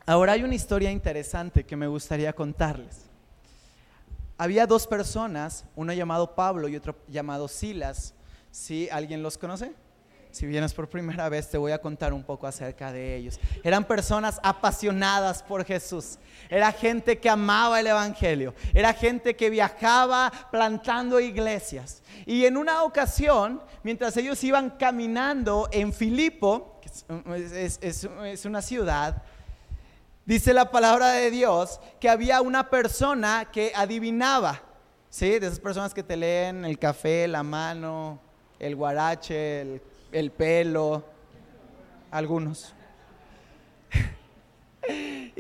Ahora 0.06 0.32
hay 0.32 0.42
una 0.42 0.54
historia 0.54 0.90
interesante 0.90 1.64
que 1.64 1.76
me 1.76 1.86
gustaría 1.86 2.32
contarles. 2.32 3.06
Había 4.38 4.66
dos 4.66 4.86
personas, 4.86 5.64
uno 5.76 5.92
llamado 5.92 6.34
Pablo 6.34 6.66
y 6.68 6.76
otro 6.76 6.96
llamado 7.08 7.46
Silas. 7.46 8.14
¿Sí? 8.50 8.88
¿Alguien 8.90 9.22
los 9.22 9.38
conoce? 9.38 9.74
Si 10.32 10.46
vienes 10.46 10.72
por 10.72 10.88
primera 10.88 11.28
vez, 11.28 11.50
te 11.50 11.58
voy 11.58 11.72
a 11.72 11.80
contar 11.80 12.12
un 12.12 12.22
poco 12.22 12.46
acerca 12.46 12.92
de 12.92 13.16
ellos. 13.16 13.40
Eran 13.64 13.84
personas 13.84 14.38
apasionadas 14.42 15.42
por 15.42 15.64
Jesús. 15.64 16.18
Era 16.48 16.70
gente 16.72 17.18
que 17.18 17.28
amaba 17.28 17.80
el 17.80 17.88
Evangelio. 17.88 18.54
Era 18.72 18.92
gente 18.92 19.34
que 19.34 19.50
viajaba 19.50 20.32
plantando 20.52 21.18
iglesias. 21.18 22.02
Y 22.26 22.44
en 22.44 22.56
una 22.56 22.84
ocasión, 22.84 23.60
mientras 23.82 24.16
ellos 24.16 24.42
iban 24.44 24.70
caminando 24.70 25.68
en 25.72 25.92
Filipo, 25.92 26.80
que 26.80 26.90
es, 28.30 28.44
una 28.44 28.62
ciudad, 28.62 29.22
dice 30.34 30.54
la 30.54 30.70
palabra 30.70 31.12
de 31.12 31.30
Dios 31.30 31.80
que 32.00 32.08
había 32.08 32.40
una 32.40 32.70
persona 32.70 33.48
que 33.52 33.72
adivinaba. 33.74 34.62
¿Sí? 35.08 35.40
De 35.40 35.48
esas 35.48 35.58
personas 35.58 35.92
que 35.92 36.04
te 36.04 36.16
leen 36.16 36.64
el 36.64 36.78
café, 36.78 37.26
la 37.26 37.42
mano, 37.42 38.20
el 38.60 38.76
guarache, 38.76 39.62
el 39.62 39.82
el 40.12 40.30
pelo, 40.30 41.04
algunos. 42.10 42.74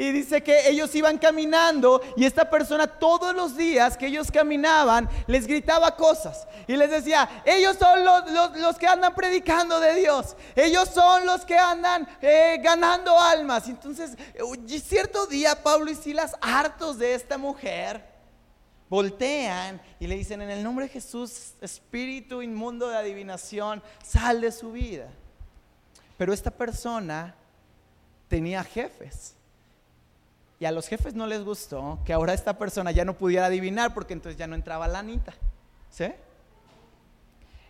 Y 0.00 0.12
dice 0.12 0.42
que 0.42 0.66
ellos 0.66 0.94
iban 0.94 1.18
caminando 1.18 2.00
y 2.16 2.24
esta 2.24 2.48
persona 2.48 2.86
todos 2.86 3.34
los 3.34 3.54
días 3.54 3.98
que 3.98 4.06
ellos 4.06 4.30
caminaban 4.30 5.06
les 5.26 5.46
gritaba 5.46 5.94
cosas 5.94 6.48
y 6.66 6.74
les 6.74 6.90
decía, 6.90 7.42
ellos 7.44 7.76
son 7.76 8.02
los, 8.02 8.78
que 8.78 8.86
andan 8.86 9.14
predicando 9.14 9.78
de 9.78 9.96
Dios, 9.96 10.36
ellos 10.56 10.88
son 10.88 11.26
los 11.26 11.44
que 11.44 11.58
andan 11.58 12.08
eh, 12.22 12.58
ganando 12.62 13.20
almas. 13.20 13.68
Entonces, 13.68 14.16
cierto 14.82 15.26
día 15.26 15.62
Pablo 15.62 15.90
y 15.90 15.94
Silas, 15.94 16.34
hartos 16.40 16.96
de 16.96 17.12
esta 17.12 17.36
mujer, 17.36 18.02
voltean 18.88 19.82
y 19.98 20.06
le 20.06 20.16
dicen, 20.16 20.40
en 20.40 20.48
el 20.48 20.62
nombre 20.62 20.86
de 20.86 20.92
Jesús, 20.92 21.52
espíritu 21.60 22.40
inmundo 22.40 22.88
de 22.88 22.96
adivinación, 22.96 23.82
sal 24.02 24.40
de 24.40 24.50
su 24.50 24.72
vida. 24.72 25.10
Pero 26.16 26.32
esta 26.32 26.50
persona 26.50 27.34
tenía 28.28 28.64
jefes. 28.64 29.34
Y 30.60 30.66
a 30.66 30.72
los 30.72 30.86
jefes 30.88 31.14
no 31.14 31.26
les 31.26 31.42
gustó 31.42 31.98
que 32.04 32.12
ahora 32.12 32.34
esta 32.34 32.58
persona 32.58 32.90
ya 32.90 33.06
no 33.06 33.16
pudiera 33.16 33.46
adivinar 33.46 33.94
porque 33.94 34.12
entonces 34.12 34.38
ya 34.38 34.46
no 34.46 34.54
entraba 34.54 34.86
la 34.86 34.98
anita. 34.98 35.32
¿Sí? 35.88 36.04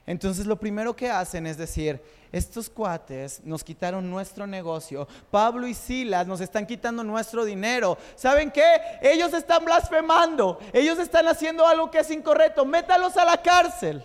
Entonces 0.06 0.44
lo 0.44 0.58
primero 0.58 0.96
que 0.96 1.08
hacen 1.08 1.46
es 1.46 1.56
decir, 1.56 2.02
estos 2.32 2.68
cuates 2.68 3.44
nos 3.44 3.62
quitaron 3.62 4.10
nuestro 4.10 4.44
negocio, 4.44 5.06
Pablo 5.30 5.68
y 5.68 5.74
Silas 5.74 6.26
nos 6.26 6.40
están 6.40 6.66
quitando 6.66 7.04
nuestro 7.04 7.44
dinero. 7.44 7.96
¿Saben 8.16 8.50
qué? 8.50 8.80
Ellos 9.00 9.32
están 9.34 9.64
blasfemando, 9.64 10.58
ellos 10.72 10.98
están 10.98 11.28
haciendo 11.28 11.64
algo 11.68 11.92
que 11.92 12.00
es 12.00 12.10
incorrecto, 12.10 12.64
métalos 12.64 13.16
a 13.16 13.24
la 13.24 13.40
cárcel. 13.40 14.02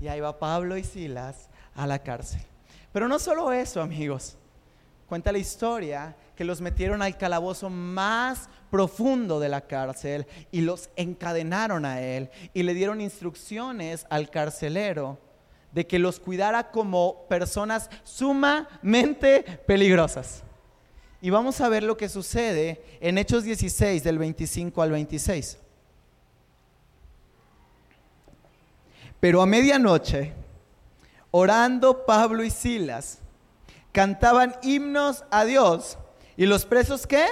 Y 0.00 0.08
ahí 0.08 0.18
va 0.18 0.40
Pablo 0.40 0.76
y 0.76 0.82
Silas 0.82 1.48
a 1.76 1.86
la 1.86 2.00
cárcel. 2.00 2.42
Pero 2.92 3.06
no 3.06 3.20
solo 3.20 3.52
eso, 3.52 3.80
amigos. 3.80 4.36
Cuenta 5.06 5.30
la 5.30 5.38
historia 5.38 6.16
que 6.36 6.44
los 6.44 6.60
metieron 6.60 7.02
al 7.02 7.16
calabozo 7.18 7.70
más 7.70 8.48
profundo 8.70 9.38
de 9.38 9.48
la 9.48 9.62
cárcel 9.62 10.26
y 10.50 10.62
los 10.62 10.90
encadenaron 10.96 11.84
a 11.84 12.00
él 12.00 12.30
y 12.54 12.62
le 12.62 12.74
dieron 12.74 13.00
instrucciones 13.00 14.06
al 14.10 14.30
carcelero 14.30 15.18
de 15.72 15.86
que 15.86 15.98
los 15.98 16.20
cuidara 16.20 16.70
como 16.70 17.26
personas 17.28 17.90
sumamente 18.04 19.42
peligrosas. 19.66 20.42
Y 21.20 21.30
vamos 21.30 21.60
a 21.60 21.68
ver 21.68 21.82
lo 21.82 21.96
que 21.96 22.08
sucede 22.08 22.82
en 23.00 23.16
Hechos 23.16 23.44
16 23.44 24.02
del 24.02 24.18
25 24.18 24.82
al 24.82 24.90
26. 24.90 25.58
Pero 29.20 29.40
a 29.40 29.46
medianoche, 29.46 30.32
orando 31.30 32.04
Pablo 32.04 32.42
y 32.42 32.50
Silas, 32.50 33.20
cantaban 33.92 34.56
himnos 34.62 35.24
a 35.30 35.44
Dios. 35.44 35.96
¿Y 36.42 36.46
los 36.46 36.64
presos 36.64 37.06
qué? 37.06 37.24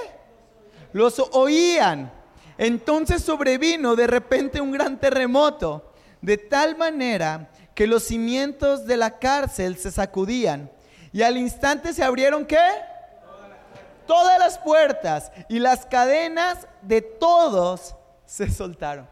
Los 0.93 1.19
oían. 1.33 2.13
Entonces 2.57 3.25
sobrevino 3.25 3.97
de 3.97 4.07
repente 4.07 4.61
un 4.61 4.71
gran 4.71 5.01
terremoto, 5.01 5.93
de 6.23 6.39
tal 6.39 6.77
manera 6.77 7.51
que 7.75 7.89
los 7.89 8.05
cimientos 8.05 8.87
de 8.87 8.97
la 8.97 9.19
cárcel 9.19 9.77
se 9.79 9.91
sacudían. 9.91 10.71
Y 11.13 11.23
al 11.23 11.39
instante 11.39 11.93
se 11.93 12.05
abrieron 12.05 12.47
qué? 12.47 12.65
todas 14.07 14.39
las 14.39 14.59
puertas 14.59 15.33
y 15.49 15.59
las 15.59 15.87
cadenas 15.87 16.69
de 16.81 17.03
todos 17.03 17.97
se 18.27 18.49
soltaron. 18.49 19.11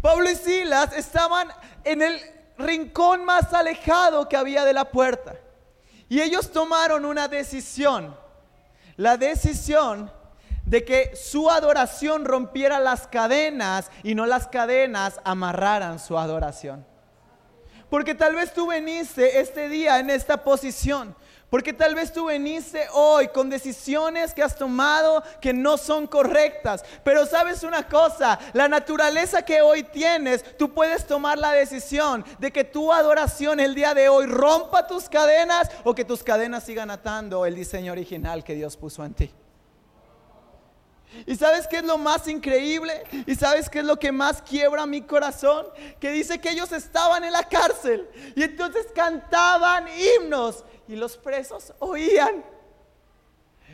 Pablo 0.00 0.30
y 0.30 0.36
Silas 0.36 0.92
estaban 0.92 1.48
en 1.82 2.02
el 2.02 2.20
rincón 2.56 3.24
más 3.24 3.52
alejado 3.52 4.28
que 4.28 4.36
había 4.36 4.64
de 4.64 4.74
la 4.74 4.84
puerta. 4.92 5.34
Y 6.08 6.20
ellos 6.20 6.52
tomaron 6.52 7.04
una 7.04 7.26
decisión. 7.26 8.25
La 8.96 9.16
decisión 9.16 10.10
de 10.64 10.84
que 10.84 11.14
su 11.14 11.48
adoración 11.48 12.24
rompiera 12.24 12.80
las 12.80 13.06
cadenas 13.06 13.90
y 14.02 14.14
no 14.14 14.26
las 14.26 14.48
cadenas 14.48 15.20
amarraran 15.24 15.98
su 15.98 16.18
adoración. 16.18 16.84
Porque 17.88 18.14
tal 18.14 18.34
vez 18.34 18.52
tú 18.52 18.66
veniste 18.66 19.40
este 19.40 19.68
día 19.68 20.00
en 20.00 20.10
esta 20.10 20.42
posición. 20.42 21.14
Porque 21.50 21.72
tal 21.72 21.94
vez 21.94 22.12
tú 22.12 22.24
veniste 22.26 22.86
hoy 22.92 23.28
con 23.28 23.48
decisiones 23.48 24.34
que 24.34 24.42
has 24.42 24.56
tomado 24.56 25.22
que 25.40 25.52
no 25.52 25.78
son 25.78 26.08
correctas. 26.08 26.84
Pero 27.04 27.24
sabes 27.24 27.62
una 27.62 27.86
cosa, 27.88 28.38
la 28.52 28.66
naturaleza 28.66 29.42
que 29.42 29.62
hoy 29.62 29.84
tienes, 29.84 30.56
tú 30.56 30.74
puedes 30.74 31.06
tomar 31.06 31.38
la 31.38 31.52
decisión 31.52 32.24
de 32.40 32.52
que 32.52 32.64
tu 32.64 32.92
adoración 32.92 33.60
el 33.60 33.76
día 33.76 33.94
de 33.94 34.08
hoy 34.08 34.26
rompa 34.26 34.88
tus 34.88 35.08
cadenas 35.08 35.70
o 35.84 35.94
que 35.94 36.04
tus 36.04 36.24
cadenas 36.24 36.64
sigan 36.64 36.90
atando 36.90 37.46
el 37.46 37.54
diseño 37.54 37.92
original 37.92 38.42
que 38.42 38.54
Dios 38.54 38.76
puso 38.76 39.04
en 39.04 39.14
ti. 39.14 39.32
¿Y 41.24 41.36
sabes 41.36 41.66
qué 41.66 41.78
es 41.78 41.84
lo 41.84 41.96
más 41.96 42.26
increíble? 42.28 43.04
¿Y 43.26 43.36
sabes 43.36 43.70
qué 43.70 43.78
es 43.78 43.84
lo 43.84 43.96
que 43.98 44.12
más 44.12 44.42
quiebra 44.42 44.84
mi 44.84 45.02
corazón? 45.02 45.66
Que 46.00 46.10
dice 46.10 46.40
que 46.40 46.50
ellos 46.50 46.72
estaban 46.72 47.24
en 47.24 47.32
la 47.32 47.44
cárcel 47.44 48.08
y 48.34 48.42
entonces 48.42 48.86
cantaban 48.94 49.86
himnos 49.88 50.64
y 50.88 50.96
los 50.96 51.16
presos 51.16 51.72
oían. 51.78 52.44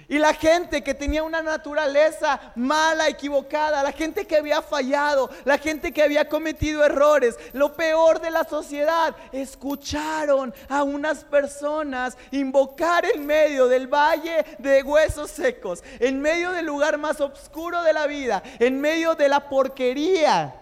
Y 0.09 0.19
la 0.19 0.35
gente 0.35 0.83
que 0.83 0.95
tenía 0.95 1.23
una 1.23 1.43
naturaleza 1.43 2.53
mala, 2.57 3.09
equivocada, 3.09 3.83
la 3.83 3.93
gente 3.93 4.27
que 4.27 4.37
había 4.37 4.61
fallado, 4.61 5.31
la 5.45 5.59
gente 5.59 5.93
que 5.93 6.03
había 6.03 6.29
cometido 6.29 6.85
errores, 6.85 7.39
lo 7.53 7.73
peor 7.75 8.21
de 8.21 8.31
la 8.31 8.45
sociedad, 8.45 9.15
escucharon 9.33 10.53
a 10.69 10.83
unas 10.83 11.25
personas 11.25 12.19
invocar 12.31 13.05
en 13.07 13.25
medio 13.25 13.69
del 13.69 13.87
valle 13.87 14.45
de 14.59 14.83
huesos 14.83 15.31
secos, 15.31 15.83
en 16.01 16.21
medio 16.21 16.53
del 16.53 16.67
lugar 16.67 16.99
más 16.99 17.21
oscuro 17.21 17.83
de 17.83 17.93
la 17.93 18.07
vida, 18.07 18.43
en 18.59 18.81
medio 18.81 19.15
de 19.15 19.29
la 19.29 19.49
porquería, 19.49 20.57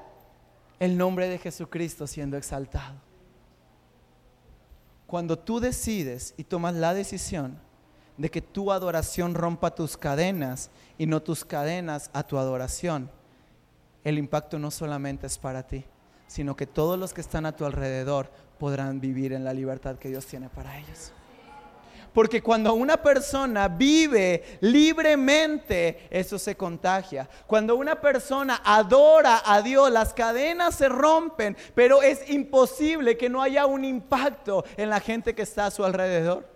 el 0.78 0.96
nombre 0.96 1.28
de 1.28 1.38
Jesucristo 1.38 2.06
siendo 2.06 2.36
exaltado. 2.36 3.09
Cuando 5.10 5.36
tú 5.36 5.58
decides 5.58 6.34
y 6.36 6.44
tomas 6.44 6.72
la 6.72 6.94
decisión, 6.94 7.58
de 8.16 8.30
que 8.30 8.40
tu 8.40 8.70
adoración 8.70 9.34
rompa 9.34 9.74
tus 9.74 9.96
cadenas 9.96 10.70
y 10.98 11.06
no 11.06 11.20
tus 11.20 11.44
cadenas 11.44 12.10
a 12.12 12.22
tu 12.22 12.38
adoración, 12.38 13.10
el 14.04 14.18
impacto 14.18 14.60
no 14.60 14.70
solamente 14.70 15.26
es 15.26 15.36
para 15.36 15.66
ti, 15.66 15.84
sino 16.28 16.54
que 16.54 16.68
todos 16.68 16.96
los 16.96 17.12
que 17.12 17.22
están 17.22 17.44
a 17.44 17.56
tu 17.56 17.64
alrededor 17.64 18.30
podrán 18.60 19.00
vivir 19.00 19.32
en 19.32 19.42
la 19.42 19.52
libertad 19.52 19.96
que 19.96 20.10
Dios 20.10 20.26
tiene 20.26 20.48
para 20.48 20.78
ellos. 20.78 21.12
Porque 22.12 22.42
cuando 22.42 22.74
una 22.74 22.96
persona 22.96 23.68
vive 23.68 24.58
libremente, 24.60 26.08
eso 26.10 26.38
se 26.38 26.56
contagia. 26.56 27.28
Cuando 27.46 27.76
una 27.76 28.00
persona 28.00 28.60
adora 28.64 29.42
a 29.44 29.62
Dios, 29.62 29.90
las 29.90 30.12
cadenas 30.12 30.74
se 30.74 30.88
rompen, 30.88 31.56
pero 31.74 32.02
es 32.02 32.28
imposible 32.28 33.16
que 33.16 33.28
no 33.28 33.42
haya 33.42 33.66
un 33.66 33.84
impacto 33.84 34.64
en 34.76 34.90
la 34.90 35.00
gente 35.00 35.34
que 35.34 35.42
está 35.42 35.66
a 35.66 35.70
su 35.70 35.84
alrededor. 35.84 36.48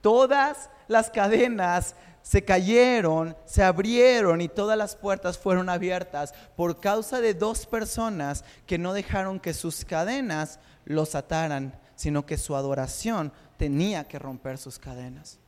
Todas 0.00 0.70
las 0.86 1.10
cadenas 1.10 1.94
se 2.22 2.44
cayeron, 2.44 3.36
se 3.46 3.62
abrieron 3.62 4.40
y 4.40 4.48
todas 4.48 4.76
las 4.76 4.96
puertas 4.96 5.38
fueron 5.38 5.68
abiertas 5.68 6.34
por 6.56 6.78
causa 6.78 7.20
de 7.20 7.34
dos 7.34 7.66
personas 7.66 8.44
que 8.66 8.78
no 8.78 8.92
dejaron 8.92 9.40
que 9.40 9.54
sus 9.54 9.84
cadenas 9.84 10.60
los 10.84 11.14
ataran, 11.14 11.78
sino 11.98 12.24
que 12.24 12.38
su 12.38 12.54
adoración 12.54 13.32
tenía 13.56 14.06
que 14.06 14.20
romper 14.20 14.56
sus 14.56 14.78
cadenas. 14.78 15.40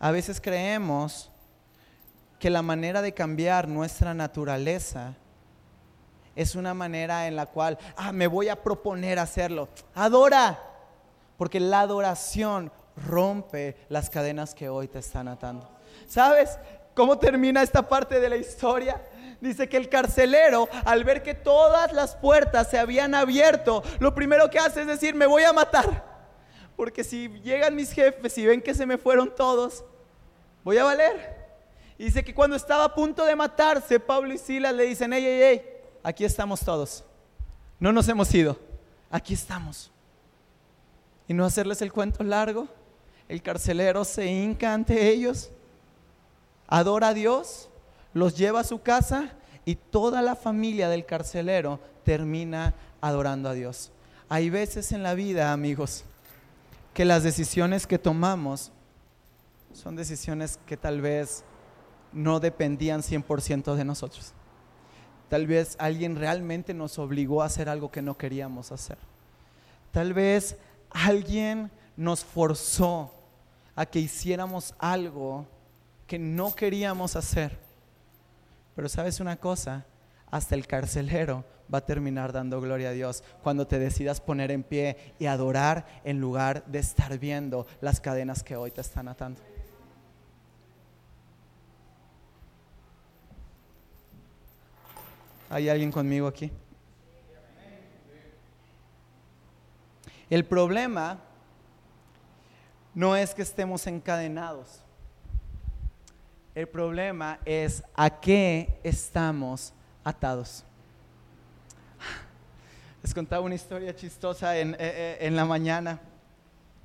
A 0.00 0.10
veces 0.10 0.40
creemos 0.40 1.30
que 2.40 2.50
la 2.50 2.60
manera 2.60 3.02
de 3.02 3.14
cambiar 3.14 3.68
nuestra 3.68 4.12
naturaleza 4.12 5.14
es 6.34 6.56
una 6.56 6.74
manera 6.74 7.28
en 7.28 7.36
la 7.36 7.46
cual, 7.46 7.78
ah, 7.96 8.10
me 8.10 8.26
voy 8.26 8.48
a 8.48 8.60
proponer 8.60 9.20
hacerlo. 9.20 9.68
Adora, 9.94 10.60
porque 11.38 11.60
la 11.60 11.82
adoración 11.82 12.72
rompe 12.96 13.76
las 13.88 14.10
cadenas 14.10 14.56
que 14.56 14.68
hoy 14.68 14.88
te 14.88 14.98
están 14.98 15.28
atando. 15.28 15.70
¿Sabes 16.08 16.58
cómo 16.96 17.16
termina 17.16 17.62
esta 17.62 17.88
parte 17.88 18.18
de 18.18 18.28
la 18.28 18.36
historia? 18.36 19.00
Dice 19.40 19.68
que 19.68 19.76
el 19.76 19.88
carcelero, 19.88 20.68
al 20.84 21.04
ver 21.04 21.22
que 21.22 21.34
todas 21.34 21.92
las 21.92 22.16
puertas 22.16 22.70
se 22.70 22.78
habían 22.78 23.14
abierto, 23.14 23.82
lo 23.98 24.14
primero 24.14 24.48
que 24.50 24.58
hace 24.58 24.80
es 24.80 24.86
decir, 24.86 25.14
me 25.14 25.26
voy 25.26 25.42
a 25.42 25.52
matar. 25.52 26.04
Porque 26.76 27.04
si 27.04 27.28
llegan 27.40 27.74
mis 27.74 27.92
jefes 27.92 28.36
y 28.38 28.46
ven 28.46 28.62
que 28.62 28.74
se 28.74 28.86
me 28.86 28.98
fueron 28.98 29.34
todos, 29.34 29.84
voy 30.64 30.78
a 30.78 30.84
valer. 30.84 31.36
dice 31.98 32.24
que 32.24 32.34
cuando 32.34 32.56
estaba 32.56 32.84
a 32.84 32.94
punto 32.94 33.24
de 33.24 33.36
matarse, 33.36 34.00
Pablo 34.00 34.32
y 34.34 34.38
Silas 34.38 34.74
le 34.74 34.84
dicen, 34.84 35.12
hey, 35.12 35.22
hey, 35.24 35.40
hey, 35.42 35.62
aquí 36.02 36.24
estamos 36.24 36.60
todos. 36.60 37.04
No 37.78 37.92
nos 37.92 38.08
hemos 38.08 38.32
ido, 38.34 38.58
aquí 39.10 39.34
estamos. 39.34 39.90
Y 41.28 41.34
no 41.34 41.44
hacerles 41.44 41.82
el 41.82 41.92
cuento 41.92 42.22
largo, 42.24 42.68
el 43.28 43.42
carcelero 43.42 44.04
se 44.04 44.26
hinca 44.26 44.72
ante 44.72 45.08
ellos, 45.08 45.50
adora 46.68 47.08
a 47.08 47.14
Dios, 47.14 47.68
los 48.16 48.34
lleva 48.34 48.60
a 48.60 48.64
su 48.64 48.80
casa 48.80 49.34
y 49.66 49.74
toda 49.74 50.22
la 50.22 50.36
familia 50.36 50.88
del 50.88 51.04
carcelero 51.04 51.80
termina 52.02 52.72
adorando 53.02 53.50
a 53.50 53.52
Dios. 53.52 53.92
Hay 54.30 54.48
veces 54.48 54.90
en 54.92 55.02
la 55.02 55.12
vida, 55.12 55.52
amigos, 55.52 56.04
que 56.94 57.04
las 57.04 57.24
decisiones 57.24 57.86
que 57.86 57.98
tomamos 57.98 58.72
son 59.74 59.96
decisiones 59.96 60.58
que 60.64 60.78
tal 60.78 61.02
vez 61.02 61.44
no 62.10 62.40
dependían 62.40 63.02
100% 63.02 63.74
de 63.74 63.84
nosotros. 63.84 64.32
Tal 65.28 65.46
vez 65.46 65.76
alguien 65.78 66.16
realmente 66.16 66.72
nos 66.72 66.98
obligó 66.98 67.42
a 67.42 67.46
hacer 67.46 67.68
algo 67.68 67.90
que 67.90 68.00
no 68.00 68.16
queríamos 68.16 68.72
hacer. 68.72 68.96
Tal 69.92 70.14
vez 70.14 70.56
alguien 70.88 71.70
nos 71.98 72.24
forzó 72.24 73.12
a 73.74 73.84
que 73.84 73.98
hiciéramos 73.98 74.74
algo 74.78 75.44
que 76.06 76.18
no 76.18 76.54
queríamos 76.54 77.14
hacer. 77.14 77.65
Pero 78.76 78.90
sabes 78.90 79.20
una 79.20 79.36
cosa, 79.36 79.86
hasta 80.30 80.54
el 80.54 80.66
carcelero 80.66 81.44
va 81.72 81.78
a 81.78 81.86
terminar 81.86 82.32
dando 82.32 82.60
gloria 82.60 82.90
a 82.90 82.92
Dios 82.92 83.24
cuando 83.42 83.66
te 83.66 83.78
decidas 83.78 84.20
poner 84.20 84.50
en 84.50 84.62
pie 84.62 85.14
y 85.18 85.26
adorar 85.26 85.86
en 86.04 86.20
lugar 86.20 86.64
de 86.66 86.78
estar 86.78 87.18
viendo 87.18 87.66
las 87.80 88.00
cadenas 88.00 88.42
que 88.42 88.54
hoy 88.54 88.70
te 88.70 88.82
están 88.82 89.08
atando. 89.08 89.40
¿Hay 95.48 95.68
alguien 95.70 95.90
conmigo 95.90 96.26
aquí? 96.26 96.52
El 100.28 100.44
problema 100.44 101.20
no 102.94 103.16
es 103.16 103.32
que 103.32 103.42
estemos 103.42 103.86
encadenados. 103.86 104.82
El 106.56 106.66
problema 106.68 107.38
es 107.44 107.82
a 107.94 108.08
qué 108.08 108.80
estamos 108.82 109.74
atados. 110.02 110.64
Les 113.02 113.12
contaba 113.12 113.44
una 113.44 113.54
historia 113.54 113.94
chistosa 113.94 114.56
en, 114.56 114.72
eh, 114.72 114.76
eh, 114.80 115.18
en, 115.20 115.36
la 115.36 115.44
mañana. 115.44 116.00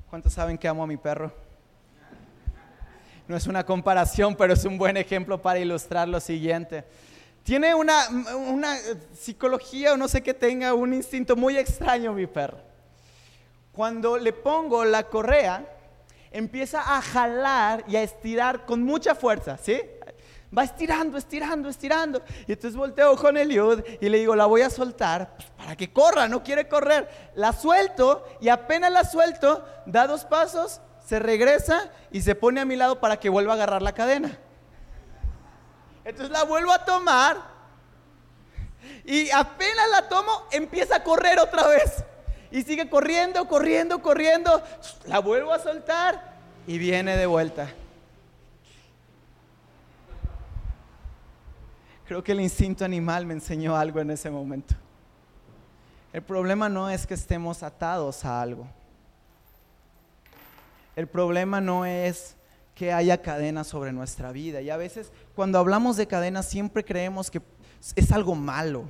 ¿Cuántos 0.09 0.33
saben 0.33 0.57
que 0.57 0.67
amo 0.67 0.83
a 0.83 0.87
mi 0.87 0.97
perro? 0.97 1.31
No 3.29 3.37
es 3.37 3.47
una 3.47 3.65
comparación, 3.65 4.35
pero 4.35 4.51
es 4.51 4.65
un 4.65 4.77
buen 4.77 4.97
ejemplo 4.97 5.41
para 5.41 5.59
ilustrar 5.59 6.05
lo 6.09 6.19
siguiente. 6.19 6.83
Tiene 7.43 7.73
una, 7.73 8.09
una 8.35 8.75
psicología 9.17 9.93
o 9.93 9.97
no 9.97 10.09
sé 10.09 10.21
qué 10.21 10.33
tenga, 10.33 10.73
un 10.73 10.93
instinto 10.93 11.37
muy 11.37 11.57
extraño 11.57 12.11
mi 12.11 12.27
perro. 12.27 12.57
Cuando 13.71 14.17
le 14.17 14.33
pongo 14.33 14.83
la 14.83 15.03
correa, 15.03 15.65
empieza 16.31 16.95
a 16.97 17.01
jalar 17.01 17.83
y 17.87 17.97
a 17.97 18.01
estirar 18.01 18.65
con 18.65 18.81
mucha 18.81 19.13
fuerza, 19.13 19.57
¿sí? 19.57 19.81
Va 20.57 20.63
estirando, 20.63 21.17
estirando, 21.17 21.69
estirando. 21.69 22.21
Y 22.47 22.53
entonces 22.53 22.75
volteo 22.75 23.15
con 23.15 23.37
Eliud 23.37 23.83
y 24.01 24.09
le 24.09 24.17
digo, 24.17 24.35
la 24.35 24.45
voy 24.45 24.61
a 24.61 24.69
soltar 24.69 25.35
pues, 25.35 25.49
para 25.51 25.75
que 25.75 25.93
corra, 25.93 26.27
no 26.27 26.43
quiere 26.43 26.67
correr. 26.67 27.31
La 27.35 27.53
suelto 27.53 28.25
y 28.41 28.49
apenas 28.49 28.91
la 28.91 29.05
suelto, 29.05 29.65
da 29.85 30.07
dos 30.07 30.25
pasos, 30.25 30.81
se 31.05 31.19
regresa 31.19 31.89
y 32.11 32.21
se 32.21 32.35
pone 32.35 32.59
a 32.59 32.65
mi 32.65 32.75
lado 32.75 32.99
para 32.99 33.17
que 33.17 33.29
vuelva 33.29 33.53
a 33.53 33.55
agarrar 33.55 33.81
la 33.81 33.93
cadena. 33.93 34.37
Entonces 36.03 36.31
la 36.31 36.43
vuelvo 36.43 36.71
a 36.71 36.83
tomar 36.83 37.37
y 39.05 39.29
apenas 39.31 39.89
la 39.89 40.09
tomo, 40.09 40.47
empieza 40.51 40.97
a 40.97 41.03
correr 41.03 41.39
otra 41.39 41.67
vez 41.67 42.03
y 42.51 42.63
sigue 42.63 42.89
corriendo, 42.89 43.47
corriendo, 43.47 44.01
corriendo. 44.01 44.61
La 45.07 45.19
vuelvo 45.19 45.53
a 45.53 45.59
soltar 45.59 46.35
y 46.67 46.77
viene 46.77 47.15
de 47.17 47.25
vuelta. 47.25 47.69
Creo 52.05 52.23
que 52.23 52.33
el 52.33 52.41
instinto 52.41 52.83
animal 52.83 53.25
me 53.25 53.33
enseñó 53.33 53.77
algo 53.77 54.01
en 54.01 54.11
ese 54.11 54.29
momento. 54.29 54.75
El 56.11 56.21
problema 56.21 56.67
no 56.67 56.89
es 56.89 57.07
que 57.07 57.13
estemos 57.13 57.63
atados 57.63 58.25
a 58.25 58.41
algo. 58.41 58.67
El 60.97 61.07
problema 61.07 61.61
no 61.61 61.85
es 61.85 62.35
que 62.75 62.91
haya 62.91 63.21
cadenas 63.21 63.67
sobre 63.67 63.93
nuestra 63.93 64.33
vida. 64.33 64.59
Y 64.59 64.69
a 64.69 64.75
veces 64.75 65.11
cuando 65.35 65.57
hablamos 65.57 65.95
de 65.95 66.07
cadenas 66.07 66.47
siempre 66.47 66.83
creemos 66.83 67.31
que 67.31 67.41
es 67.95 68.11
algo 68.11 68.35
malo. 68.35 68.83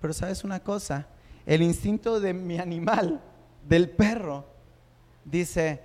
Pero 0.00 0.12
sabes 0.12 0.42
una 0.42 0.58
cosa, 0.58 1.06
el 1.46 1.62
instinto 1.62 2.20
de 2.20 2.34
mi 2.34 2.58
animal, 2.58 3.20
del 3.68 3.90
perro, 3.90 4.44
dice, 5.24 5.82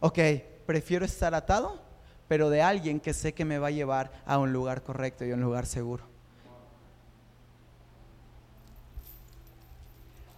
ok, 0.00 0.18
prefiero 0.66 1.04
estar 1.04 1.34
atado, 1.34 1.80
pero 2.28 2.50
de 2.50 2.62
alguien 2.62 3.00
que 3.00 3.14
sé 3.14 3.32
que 3.32 3.44
me 3.44 3.58
va 3.58 3.68
a 3.68 3.72
llevar 3.72 4.10
a 4.26 4.38
un 4.38 4.52
lugar 4.52 4.82
correcto 4.82 5.24
y 5.24 5.30
a 5.30 5.34
un 5.34 5.40
lugar 5.40 5.66
seguro. 5.66 6.04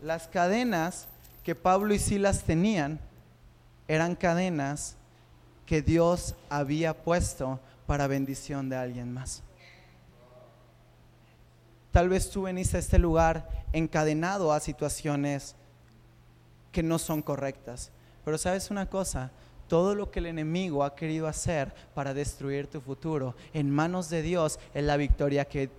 Las 0.02 0.28
cadenas 0.28 1.08
que 1.42 1.54
Pablo 1.54 1.94
y 1.94 1.98
Silas 1.98 2.44
tenían 2.44 3.00
eran 3.88 4.14
cadenas 4.14 4.96
que 5.66 5.82
Dios 5.82 6.34
había 6.50 7.02
puesto 7.02 7.58
para 7.86 8.06
bendición 8.06 8.68
de 8.68 8.76
alguien 8.76 9.12
más. 9.12 9.42
Tal 11.90 12.08
vez 12.08 12.30
tú 12.30 12.42
veniste 12.42 12.76
a 12.76 12.80
este 12.80 12.98
lugar 12.98 13.48
encadenado 13.72 14.52
a 14.52 14.60
situaciones 14.60 15.54
que 16.72 16.82
no 16.82 16.98
son 16.98 17.22
correctas. 17.22 17.90
Pero 18.24 18.38
sabes 18.38 18.70
una 18.70 18.86
cosa, 18.86 19.30
todo 19.68 19.94
lo 19.94 20.10
que 20.10 20.18
el 20.18 20.26
enemigo 20.26 20.84
ha 20.84 20.94
querido 20.94 21.26
hacer 21.26 21.72
para 21.94 22.14
destruir 22.14 22.66
tu 22.66 22.80
futuro 22.80 23.34
en 23.52 23.70
manos 23.70 24.10
de 24.10 24.22
Dios 24.22 24.58
es 24.74 24.84
la 24.84 24.96
victoria 24.96 25.44
que, 25.44 25.70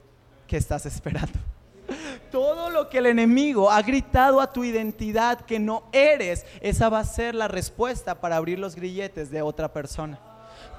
que 0.47 0.57
estás 0.57 0.85
esperando. 0.85 1.39
Todo 2.31 2.69
lo 2.69 2.89
que 2.89 2.99
el 2.99 3.07
enemigo 3.07 3.71
ha 3.71 3.81
gritado 3.81 4.39
a 4.41 4.53
tu 4.53 4.63
identidad 4.63 5.41
que 5.41 5.57
no 5.57 5.83
eres, 5.91 6.45
esa 6.61 6.87
va 6.89 6.99
a 6.99 7.05
ser 7.05 7.33
la 7.33 7.47
respuesta 7.47 8.21
para 8.21 8.35
abrir 8.35 8.59
los 8.59 8.75
grilletes 8.75 9.31
de 9.31 9.41
otra 9.41 9.73
persona. 9.73 10.19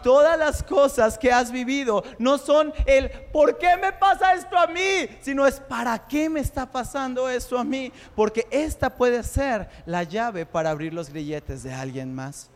Todas 0.03 0.39
las 0.39 0.63
cosas 0.63 1.19
que 1.19 1.31
has 1.31 1.53
vivido 1.53 2.03
no 2.19 2.39
son 2.39 2.73
el 2.87 3.11
¿por 3.33 3.59
qué 3.59 3.77
me 3.77 3.93
pasa 3.93 4.35
esto 4.35 4.57
a 4.57 4.67
mí? 4.67 5.09
Sino 5.21 5.47
es 5.47 5.61
¿para 5.61 6.07
qué 6.07 6.31
me 6.31 6.41
está 6.41 6.65
pasando 6.71 7.29
esto 7.29 7.59
a 7.59 7.65
mí? 7.65 7.93
Porque 8.17 8.47
esta 8.51 8.91
puede 8.91 9.23
ser 9.23 9.69
la 9.87 10.03
llave 10.03 10.47
para 10.47 10.71
abrir 10.71 10.95
los 10.95 11.11
grilletes 11.11 11.63
de 11.63 11.75
alguien 11.75 12.15
más. 12.15 12.49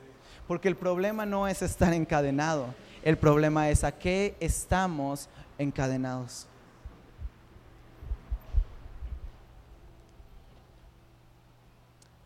Porque 0.49 0.69
el 0.69 0.77
problema 0.77 1.27
no 1.27 1.49
es 1.49 1.63
estar 1.63 1.93
encadenado, 1.93 2.67
el 3.03 3.17
problema 3.17 3.69
es 3.71 3.85
a 3.85 3.93
qué 3.93 4.37
estamos 4.41 5.29
encadenados. 5.59 6.47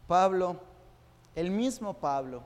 Pablo, 0.09 0.57
el 1.35 1.51
mismo 1.51 1.93
Pablo, 1.93 2.43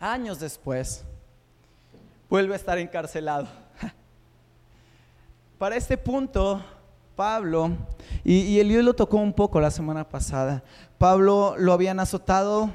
años 0.00 0.40
después, 0.40 1.04
vuelve 2.28 2.54
a 2.54 2.56
estar 2.56 2.78
encarcelado. 2.78 3.48
Para 5.58 5.76
este 5.76 5.96
punto, 5.96 6.62
Pablo, 7.16 7.72
y, 8.22 8.60
el 8.60 8.68
Dios 8.68 8.84
lo 8.84 8.94
tocó 8.94 9.16
un 9.16 9.32
poco 9.32 9.60
la 9.60 9.70
semana 9.70 10.08
pasada, 10.08 10.62
Pablo 10.98 11.54
lo 11.58 11.72
habían 11.72 12.00
azotado 12.00 12.70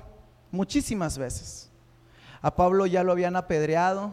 muchísimas 0.52 1.18
veces. 1.18 1.70
A 2.42 2.54
Pablo 2.54 2.86
ya 2.86 3.04
lo 3.04 3.14
habían 3.14 3.38
apedreado, 3.38 4.12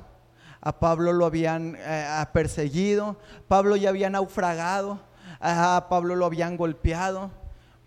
a 0.61 0.79
Pablo 0.79 1.13
lo 1.13 1.27
habían 1.27 1.77
eh, 1.79 2.25
perseguido, 2.33 3.17
Pablo 3.49 3.75
ya 3.75 3.89
había 3.89 4.09
naufragado, 4.09 5.01
a 5.41 5.87
Pablo 5.89 6.15
lo 6.15 6.27
habían 6.27 6.57
golpeado. 6.57 7.31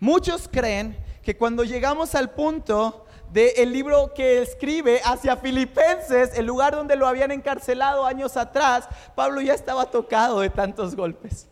Muchos 0.00 0.48
creen 0.52 0.98
que 1.22 1.36
cuando 1.36 1.64
llegamos 1.64 2.14
al 2.14 2.30
punto 2.32 3.03
del 3.34 3.72
libro 3.72 4.14
que 4.14 4.42
escribe 4.42 5.00
hacia 5.04 5.36
Filipenses, 5.36 6.38
el 6.38 6.46
lugar 6.46 6.76
donde 6.76 6.94
lo 6.94 7.08
habían 7.08 7.32
encarcelado 7.32 8.06
años 8.06 8.36
atrás, 8.36 8.88
Pablo 9.16 9.40
ya 9.40 9.54
estaba 9.54 9.86
tocado 9.86 10.38
de 10.38 10.50
tantos 10.50 10.94
golpes. 10.94 11.48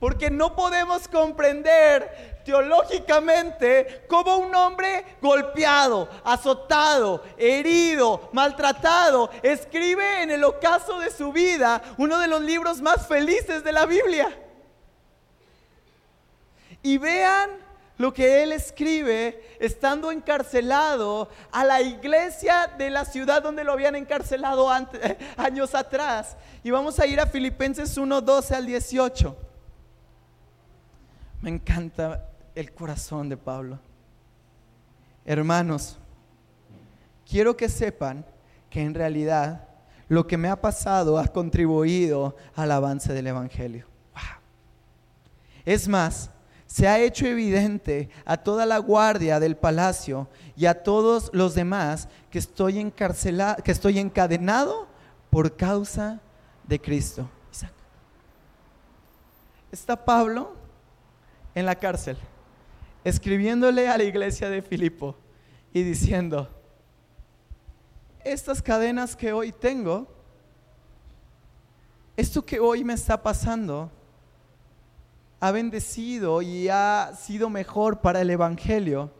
Porque 0.00 0.28
no 0.28 0.56
podemos 0.56 1.06
comprender 1.06 2.42
teológicamente 2.44 4.06
cómo 4.08 4.38
un 4.38 4.52
hombre 4.56 5.04
golpeado, 5.22 6.08
azotado, 6.24 7.22
herido, 7.38 8.28
maltratado, 8.32 9.30
escribe 9.44 10.22
en 10.22 10.32
el 10.32 10.42
ocaso 10.42 10.98
de 10.98 11.12
su 11.12 11.30
vida 11.30 11.80
uno 11.96 12.18
de 12.18 12.26
los 12.26 12.40
libros 12.40 12.80
más 12.80 13.06
felices 13.06 13.62
de 13.62 13.70
la 13.70 13.86
Biblia. 13.86 14.36
Y 16.82 16.98
vean 16.98 17.69
lo 18.00 18.14
que 18.14 18.42
él 18.42 18.52
escribe 18.52 19.42
estando 19.60 20.10
encarcelado 20.10 21.28
a 21.52 21.64
la 21.64 21.82
iglesia 21.82 22.66
de 22.78 22.88
la 22.88 23.04
ciudad 23.04 23.42
donde 23.42 23.62
lo 23.62 23.72
habían 23.72 23.94
encarcelado 23.94 24.70
años 25.36 25.74
atrás. 25.74 26.34
Y 26.64 26.70
vamos 26.70 26.98
a 26.98 27.06
ir 27.06 27.20
a 27.20 27.26
Filipenses 27.26 27.98
1, 27.98 28.22
12 28.22 28.54
al 28.54 28.64
18. 28.64 29.36
Me 31.42 31.50
encanta 31.50 32.26
el 32.54 32.72
corazón 32.72 33.28
de 33.28 33.36
Pablo. 33.36 33.78
Hermanos, 35.26 35.98
quiero 37.28 37.54
que 37.54 37.68
sepan 37.68 38.24
que 38.70 38.80
en 38.80 38.94
realidad 38.94 39.68
lo 40.08 40.26
que 40.26 40.38
me 40.38 40.48
ha 40.48 40.58
pasado 40.58 41.18
ha 41.18 41.28
contribuido 41.28 42.34
al 42.54 42.72
avance 42.72 43.12
del 43.12 43.26
Evangelio. 43.26 43.86
Es 45.66 45.86
más, 45.86 46.30
se 46.70 46.86
ha 46.86 47.00
hecho 47.00 47.26
evidente 47.26 48.08
a 48.24 48.36
toda 48.36 48.64
la 48.64 48.78
guardia 48.78 49.40
del 49.40 49.56
palacio 49.56 50.28
y 50.56 50.66
a 50.66 50.84
todos 50.84 51.28
los 51.32 51.56
demás 51.56 52.08
que 52.30 52.38
estoy 52.38 52.92
que 53.64 53.72
estoy 53.72 53.98
encadenado 53.98 54.86
por 55.30 55.56
causa 55.56 56.20
de 56.68 56.80
Cristo. 56.80 57.28
Está 59.72 60.04
Pablo 60.04 60.54
en 61.56 61.66
la 61.66 61.74
cárcel, 61.74 62.16
escribiéndole 63.02 63.88
a 63.88 63.98
la 63.98 64.04
iglesia 64.04 64.48
de 64.48 64.62
Filipo 64.62 65.16
y 65.72 65.82
diciendo, 65.82 66.48
estas 68.24 68.62
cadenas 68.62 69.16
que 69.16 69.32
hoy 69.32 69.50
tengo, 69.50 70.06
esto 72.16 72.44
que 72.44 72.60
hoy 72.60 72.84
me 72.84 72.94
está 72.94 73.20
pasando, 73.20 73.90
ha 75.40 75.50
bendecido 75.50 76.42
y 76.42 76.68
ha 76.68 77.12
sido 77.18 77.48
mejor 77.48 78.00
para 78.00 78.20
el 78.20 78.30
Evangelio. 78.30 79.10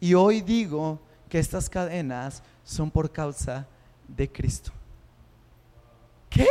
Y 0.00 0.14
hoy 0.14 0.40
digo 0.40 0.98
que 1.28 1.38
estas 1.38 1.70
cadenas 1.70 2.42
son 2.64 2.90
por 2.90 3.10
causa 3.10 3.66
de 4.08 4.30
Cristo. 4.30 4.72
¿Qué? 6.28 6.48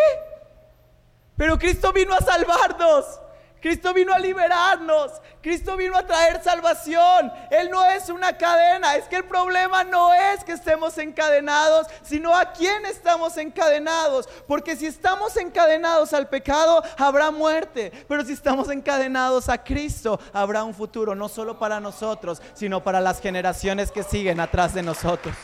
Pero 1.35 1.59
Cristo 1.59 1.91
vino 1.91 2.13
a 2.13 2.19
salvarnos. 2.19 3.19
Cristo 3.67 3.93
vino 3.93 4.13
a 4.13 4.19
liberarnos. 4.19 5.11
Cristo 5.41 5.75
vino 5.75 5.97
a 5.97 6.07
traer 6.07 6.41
salvación. 6.41 7.29
Él 7.51 7.69
no 7.69 7.83
es 7.83 8.07
una 8.07 8.37
cadena. 8.37 8.95
Es 8.95 9.09
que 9.09 9.17
el 9.17 9.25
problema 9.25 9.83
no 9.83 10.13
es 10.13 10.41
que 10.45 10.53
estemos 10.53 10.97
encadenados, 10.97 11.87
sino 12.01 12.33
a 12.33 12.53
quién 12.53 12.85
estamos 12.85 13.35
encadenados. 13.35 14.29
Porque 14.47 14.77
si 14.77 14.85
estamos 14.85 15.35
encadenados 15.35 16.13
al 16.13 16.29
pecado, 16.29 16.81
habrá 16.97 17.29
muerte. 17.29 17.91
Pero 18.07 18.23
si 18.23 18.31
estamos 18.31 18.69
encadenados 18.69 19.49
a 19.49 19.61
Cristo, 19.61 20.17
habrá 20.31 20.63
un 20.63 20.73
futuro, 20.73 21.13
no 21.13 21.27
solo 21.27 21.59
para 21.59 21.81
nosotros, 21.81 22.41
sino 22.53 22.81
para 22.81 23.01
las 23.01 23.19
generaciones 23.19 23.91
que 23.91 24.03
siguen 24.03 24.39
atrás 24.39 24.73
de 24.73 24.83
nosotros. 24.83 25.35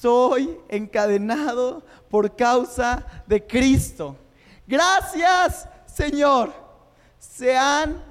Estoy 0.00 0.58
encadenado 0.70 1.82
por 2.08 2.34
causa 2.34 3.04
de 3.26 3.46
Cristo. 3.46 4.16
Gracias, 4.66 5.68
Señor. 5.84 6.54
Sean, 7.18 8.02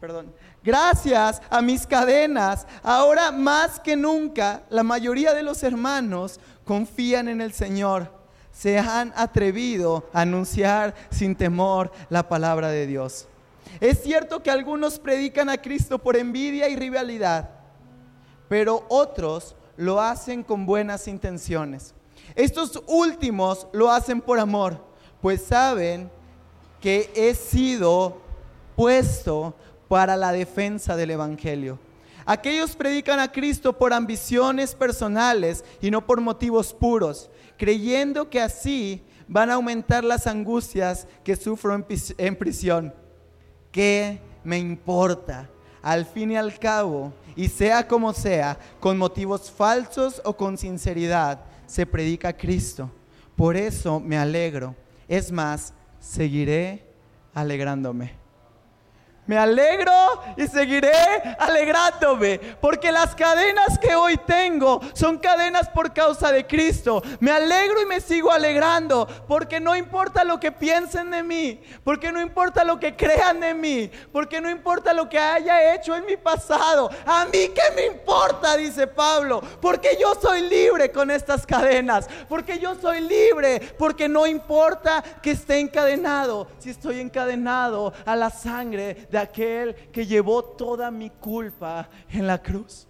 perdón, 0.00 0.34
gracias 0.64 1.40
a 1.48 1.62
mis 1.62 1.86
cadenas, 1.86 2.66
ahora 2.82 3.30
más 3.30 3.78
que 3.78 3.94
nunca, 3.94 4.64
la 4.68 4.82
mayoría 4.82 5.32
de 5.32 5.44
los 5.44 5.62
hermanos 5.62 6.40
confían 6.64 7.28
en 7.28 7.40
el 7.40 7.52
Señor. 7.52 8.10
Se 8.50 8.80
han 8.80 9.12
atrevido 9.14 10.10
a 10.12 10.22
anunciar 10.22 10.92
sin 11.10 11.36
temor 11.36 11.92
la 12.10 12.28
palabra 12.28 12.70
de 12.70 12.88
Dios. 12.88 13.28
Es 13.80 14.02
cierto 14.02 14.42
que 14.42 14.50
algunos 14.50 14.98
predican 14.98 15.48
a 15.50 15.58
Cristo 15.58 16.00
por 16.00 16.16
envidia 16.16 16.68
y 16.68 16.74
rivalidad, 16.74 17.48
pero 18.48 18.86
otros 18.88 19.54
lo 19.76 20.00
hacen 20.00 20.42
con 20.42 20.66
buenas 20.66 21.08
intenciones. 21.08 21.94
Estos 22.34 22.82
últimos 22.86 23.66
lo 23.72 23.90
hacen 23.90 24.20
por 24.20 24.38
amor, 24.38 24.84
pues 25.20 25.42
saben 25.44 26.10
que 26.80 27.10
he 27.14 27.34
sido 27.34 28.20
puesto 28.76 29.54
para 29.88 30.16
la 30.16 30.32
defensa 30.32 30.96
del 30.96 31.12
Evangelio. 31.12 31.78
Aquellos 32.26 32.74
predican 32.74 33.20
a 33.20 33.30
Cristo 33.30 33.76
por 33.76 33.92
ambiciones 33.92 34.74
personales 34.74 35.64
y 35.80 35.90
no 35.90 36.06
por 36.06 36.20
motivos 36.20 36.72
puros, 36.72 37.30
creyendo 37.58 38.30
que 38.30 38.40
así 38.40 39.02
van 39.28 39.50
a 39.50 39.54
aumentar 39.54 40.04
las 40.04 40.26
angustias 40.26 41.06
que 41.22 41.36
sufro 41.36 41.74
en, 41.74 42.36
prisión. 42.36 42.94
¿Qué 43.70 44.20
me 44.42 44.58
importa? 44.58 45.50
Al 45.82 46.06
fin 46.06 46.30
y 46.30 46.36
al 46.36 46.58
cabo, 46.58 47.12
y 47.36 47.48
sea 47.48 47.86
como 47.86 48.12
sea, 48.12 48.58
con 48.80 48.98
motivos 48.98 49.50
falsos 49.50 50.20
o 50.24 50.36
con 50.36 50.56
sinceridad, 50.56 51.40
se 51.66 51.86
predica 51.86 52.36
Cristo. 52.36 52.90
Por 53.36 53.56
eso 53.56 54.00
me 54.00 54.16
alegro. 54.16 54.74
Es 55.08 55.32
más, 55.32 55.74
seguiré 55.98 56.84
alegrándome. 57.34 58.23
Me 59.26 59.38
alegro 59.38 59.92
y 60.36 60.46
seguiré 60.46 60.92
alegrándome, 61.38 62.38
porque 62.60 62.92
las 62.92 63.14
cadenas 63.14 63.78
que 63.78 63.94
hoy 63.94 64.18
tengo 64.18 64.80
son 64.92 65.16
cadenas 65.18 65.68
por 65.70 65.94
causa 65.94 66.30
de 66.30 66.46
Cristo. 66.46 67.02
Me 67.20 67.30
alegro 67.30 67.80
y 67.80 67.86
me 67.86 68.02
sigo 68.02 68.30
alegrando, 68.30 69.06
porque 69.26 69.60
no 69.60 69.74
importa 69.74 70.24
lo 70.24 70.38
que 70.38 70.52
piensen 70.52 71.10
de 71.10 71.22
mí, 71.22 71.62
porque 71.82 72.12
no 72.12 72.20
importa 72.20 72.64
lo 72.64 72.78
que 72.78 72.94
crean 72.96 73.40
de 73.40 73.54
mí, 73.54 73.90
porque 74.12 74.42
no 74.42 74.50
importa 74.50 74.92
lo 74.92 75.08
que 75.08 75.18
haya 75.18 75.74
hecho 75.74 75.96
en 75.96 76.04
mi 76.04 76.18
pasado. 76.18 76.90
A 77.06 77.24
mí 77.24 77.50
qué 77.54 77.74
me 77.74 77.86
importa, 77.86 78.58
dice 78.58 78.86
Pablo, 78.86 79.40
porque 79.62 79.96
yo 79.98 80.14
soy 80.20 80.42
libre 80.42 80.92
con 80.92 81.10
estas 81.10 81.46
cadenas, 81.46 82.08
porque 82.28 82.58
yo 82.58 82.74
soy 82.74 83.00
libre, 83.00 83.60
porque 83.78 84.06
no 84.06 84.26
importa 84.26 85.02
que 85.22 85.30
esté 85.30 85.60
encadenado, 85.60 86.46
si 86.58 86.68
estoy 86.68 87.00
encadenado 87.00 87.94
a 88.04 88.14
la 88.16 88.28
sangre 88.28 89.08
de 89.14 89.20
aquel 89.20 89.74
que 89.92 90.04
llevó 90.04 90.42
toda 90.42 90.90
mi 90.90 91.08
culpa 91.08 91.88
en 92.10 92.26
la 92.26 92.42
cruz. 92.42 92.88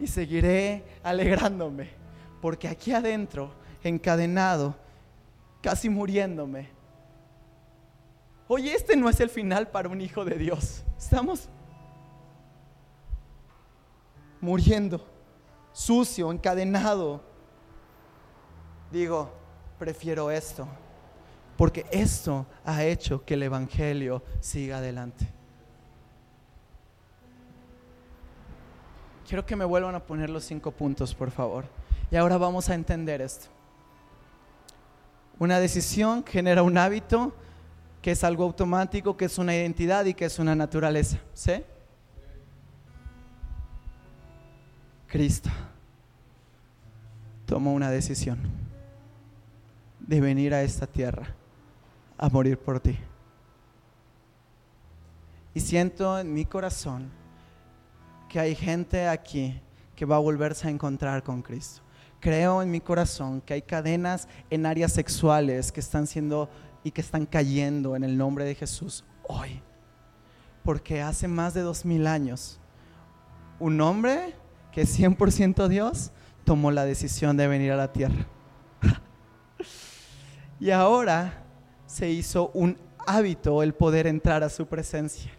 Y 0.00 0.06
seguiré 0.06 0.82
alegrándome, 1.02 1.90
porque 2.40 2.66
aquí 2.66 2.92
adentro, 2.92 3.52
encadenado, 3.82 4.74
casi 5.60 5.90
muriéndome. 5.90 6.70
Oye, 8.48 8.72
este 8.74 8.96
no 8.96 9.10
es 9.10 9.20
el 9.20 9.28
final 9.28 9.68
para 9.68 9.90
un 9.90 10.00
hijo 10.00 10.24
de 10.24 10.36
Dios. 10.36 10.82
Estamos 10.96 11.50
muriendo, 14.40 15.06
sucio, 15.72 16.32
encadenado. 16.32 17.22
Digo, 18.90 19.30
prefiero 19.78 20.30
esto, 20.30 20.66
porque 21.56 21.86
esto 21.90 22.46
ha 22.64 22.84
hecho 22.84 23.24
que 23.24 23.34
el 23.34 23.42
Evangelio 23.42 24.22
siga 24.40 24.78
adelante. 24.78 25.26
Quiero 29.26 29.44
que 29.44 29.56
me 29.56 29.64
vuelvan 29.64 29.94
a 29.94 30.04
poner 30.04 30.30
los 30.30 30.44
cinco 30.44 30.70
puntos, 30.70 31.14
por 31.14 31.30
favor. 31.30 31.64
Y 32.10 32.16
ahora 32.16 32.38
vamos 32.38 32.68
a 32.68 32.74
entender 32.74 33.20
esto. 33.20 33.46
Una 35.38 35.58
decisión 35.58 36.24
genera 36.24 36.62
un 36.62 36.78
hábito 36.78 37.34
que 38.00 38.12
es 38.12 38.22
algo 38.22 38.44
automático, 38.44 39.16
que 39.16 39.24
es 39.24 39.36
una 39.38 39.56
identidad 39.56 40.04
y 40.04 40.14
que 40.14 40.26
es 40.26 40.38
una 40.38 40.54
naturaleza. 40.54 41.18
¿Sí? 41.34 41.64
Cristo 45.08 45.50
tomó 47.46 47.72
una 47.72 47.90
decisión 47.90 48.38
de 50.00 50.20
venir 50.20 50.54
a 50.54 50.62
esta 50.62 50.86
tierra 50.86 51.34
a 52.18 52.28
morir 52.28 52.58
por 52.58 52.80
ti. 52.80 52.98
Y 55.54 55.60
siento 55.60 56.18
en 56.18 56.34
mi 56.34 56.44
corazón 56.44 57.10
que 58.28 58.38
hay 58.38 58.54
gente 58.54 59.08
aquí 59.08 59.58
que 59.94 60.04
va 60.04 60.16
a 60.16 60.20
volverse 60.20 60.68
a 60.68 60.70
encontrar 60.70 61.22
con 61.22 61.40
Cristo. 61.42 61.80
Creo 62.20 62.60
en 62.60 62.70
mi 62.70 62.80
corazón 62.80 63.40
que 63.40 63.54
hay 63.54 63.62
cadenas 63.62 64.28
en 64.50 64.66
áreas 64.66 64.92
sexuales 64.92 65.72
que 65.72 65.80
están 65.80 66.06
siendo 66.06 66.50
y 66.84 66.90
que 66.90 67.00
están 67.00 67.24
cayendo 67.24 67.96
en 67.96 68.04
el 68.04 68.16
nombre 68.18 68.44
de 68.44 68.54
Jesús 68.54 69.04
hoy. 69.26 69.62
Porque 70.62 71.00
hace 71.00 71.28
más 71.28 71.54
de 71.54 71.62
dos 71.62 71.84
mil 71.84 72.06
años, 72.06 72.60
un 73.58 73.80
hombre 73.80 74.34
que 74.72 74.82
es 74.82 74.98
100% 74.98 75.68
Dios 75.68 76.12
tomó 76.44 76.70
la 76.70 76.84
decisión 76.84 77.36
de 77.36 77.48
venir 77.48 77.72
a 77.72 77.76
la 77.76 77.92
tierra. 77.92 78.26
y 80.60 80.70
ahora 80.70 81.45
se 81.86 82.08
hizo 82.08 82.50
un 82.54 82.78
hábito 83.06 83.62
el 83.62 83.74
poder 83.74 84.06
entrar 84.06 84.42
a 84.42 84.48
su 84.48 84.66
presencia 84.66 85.30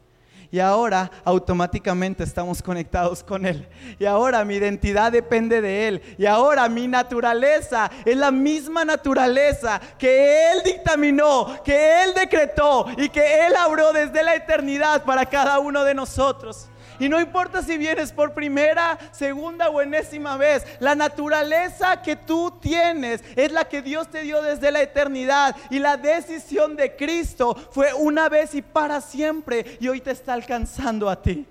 y 0.51 0.59
ahora 0.59 1.11
automáticamente 1.25 2.23
estamos 2.23 2.61
conectados 2.61 3.23
con 3.23 3.45
Él. 3.45 3.67
Y 3.99 4.05
ahora 4.05 4.45
mi 4.45 4.55
identidad 4.55 5.11
depende 5.11 5.61
de 5.61 5.87
Él. 5.87 6.01
Y 6.17 6.25
ahora 6.25 6.69
mi 6.69 6.87
naturaleza 6.87 7.91
es 8.05 8.15
la 8.15 8.31
misma 8.31 8.85
naturaleza 8.85 9.81
que 9.97 10.51
Él 10.51 10.61
dictaminó, 10.63 11.61
que 11.63 12.03
Él 12.03 12.13
decretó 12.15 12.85
y 12.97 13.09
que 13.09 13.45
Él 13.45 13.55
abrió 13.55 13.91
desde 13.91 14.23
la 14.23 14.35
eternidad 14.35 15.03
para 15.03 15.25
cada 15.25 15.59
uno 15.59 15.83
de 15.83 15.93
nosotros. 15.93 16.69
Y 16.99 17.09
no 17.09 17.19
importa 17.19 17.61
si 17.61 17.77
vienes 17.77 18.11
por 18.11 18.33
primera, 18.33 18.97
segunda 19.11 19.69
o 19.69 19.81
enésima 19.81 20.37
vez, 20.37 20.65
la 20.79 20.95
naturaleza 20.95 22.01
que 22.01 22.15
tú 22.15 22.53
tienes 22.59 23.23
es 23.35 23.51
la 23.51 23.65
que 23.65 23.81
Dios 23.81 24.09
te 24.09 24.23
dio 24.23 24.41
desde 24.41 24.71
la 24.71 24.81
eternidad. 24.81 25.55
Y 25.69 25.79
la 25.79 25.97
decisión 25.97 26.75
de 26.75 26.95
Cristo 26.95 27.55
fue 27.71 27.93
una 27.93 28.29
vez 28.29 28.55
y 28.55 28.61
para 28.61 29.01
siempre. 29.01 29.77
Y 29.79 29.87
hoy 29.87 30.01
te 30.01 30.11
está 30.11 30.33
alcanzando 30.33 31.09
a 31.09 31.21
ti. 31.21 31.45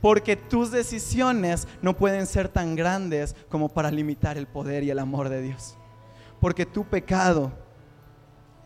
Porque 0.00 0.34
tus 0.34 0.72
decisiones 0.72 1.68
no 1.80 1.96
pueden 1.96 2.26
ser 2.26 2.48
tan 2.48 2.74
grandes 2.74 3.36
como 3.48 3.68
para 3.68 3.90
limitar 3.90 4.36
el 4.36 4.48
poder 4.48 4.82
y 4.82 4.90
el 4.90 4.98
amor 4.98 5.28
de 5.28 5.42
Dios. 5.42 5.76
Porque 6.40 6.66
tu 6.66 6.84
pecado, 6.84 7.52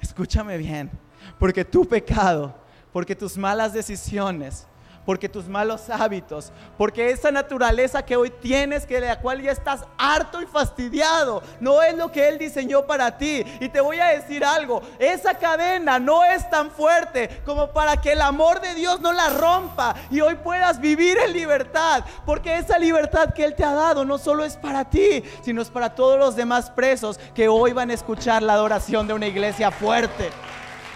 escúchame 0.01 0.57
bien, 0.57 0.91
porque 1.39 1.63
tu 1.63 1.85
pecado, 1.85 2.55
porque 2.91 3.15
tus 3.15 3.37
malas 3.37 3.75
decisiones, 3.75 4.67
porque 5.07 5.29
tus 5.29 5.49
malos 5.49 5.89
hábitos, 5.89 6.53
porque 6.77 7.11
esa 7.11 7.31
naturaleza 7.31 8.05
que 8.05 8.17
hoy 8.17 8.29
tienes, 8.29 8.85
que 8.85 9.01
de 9.01 9.07
la 9.07 9.21
cual 9.21 9.41
ya 9.41 9.53
estás 9.53 9.85
harto 9.97 10.43
y 10.43 10.47
fastidiado, 10.47 11.43
no 11.61 11.81
es 11.81 11.97
lo 11.97 12.11
que 12.11 12.29
Él 12.29 12.39
diseñó 12.39 12.87
para 12.87 13.17
ti. 13.17 13.45
Y 13.61 13.69
te 13.69 13.81
voy 13.81 14.01
a 14.01 14.07
decir 14.09 14.45
algo, 14.45 14.83
esa 14.99 15.35
cadena 15.35 16.01
no 16.01 16.25
es 16.25 16.51
tan 16.51 16.71
fuerte 16.71 17.41
como 17.47 17.69
para 17.69 18.01
que 18.01 18.13
el 18.13 18.21
amor 18.21 18.61
de 18.61 18.75
Dios 18.75 19.01
no 19.01 19.13
la 19.13 19.31
rompa 19.31 19.95
y 20.11 20.21
hoy 20.21 20.35
puedas 20.35 20.81
vivir 20.81 21.17
en 21.19 21.33
libertad, 21.33 22.05
porque 22.27 22.59
esa 22.59 22.79
libertad 22.79 23.33
que 23.33 23.45
Él 23.45 23.55
te 23.55 23.65
ha 23.65 23.73
dado 23.73 24.05
no 24.05 24.19
solo 24.19 24.45
es 24.45 24.57
para 24.57 24.91
ti, 24.91 25.23
sino 25.43 25.63
es 25.63 25.71
para 25.71 25.95
todos 25.95 26.19
los 26.19 26.35
demás 26.35 26.71
presos 26.71 27.21
que 27.33 27.49
hoy 27.49 27.73
van 27.73 27.91
a 27.91 27.95
escuchar 27.95 28.43
la 28.43 28.55
adoración 28.55 29.07
de 29.07 29.15
una 29.15 29.29
iglesia 29.29 29.71
fuerte. 29.71 30.31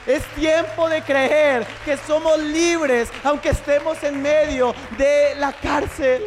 Es 0.07 0.25
tiempo 0.35 0.89
de 0.89 1.03
creer 1.03 1.67
que 1.85 1.97
somos 1.99 2.39
libres 2.39 3.11
aunque 3.23 3.51
estemos 3.51 4.03
en 4.03 4.23
medio 4.23 4.75
de 4.97 5.35
la 5.37 5.53
cárcel. 5.53 6.23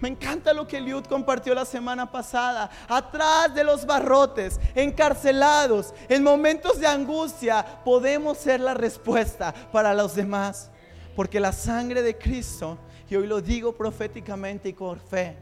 Me 0.00 0.08
encanta 0.08 0.52
lo 0.52 0.66
que 0.66 0.80
Liud 0.80 1.04
compartió 1.04 1.54
la 1.54 1.64
semana 1.64 2.10
pasada. 2.10 2.70
Atrás 2.88 3.54
de 3.54 3.64
los 3.64 3.84
barrotes, 3.86 4.58
encarcelados, 4.74 5.94
en 6.08 6.22
momentos 6.22 6.78
de 6.78 6.86
angustia, 6.86 7.64
podemos 7.84 8.38
ser 8.38 8.60
la 8.60 8.74
respuesta 8.74 9.54
para 9.72 9.94
los 9.94 10.14
demás. 10.14 10.70
Porque 11.14 11.40
la 11.40 11.52
sangre 11.52 12.02
de 12.02 12.16
Cristo, 12.16 12.78
y 13.08 13.16
hoy 13.16 13.26
lo 13.26 13.40
digo 13.40 13.74
proféticamente 13.74 14.70
y 14.70 14.72
con 14.74 15.00
fe, 15.00 15.34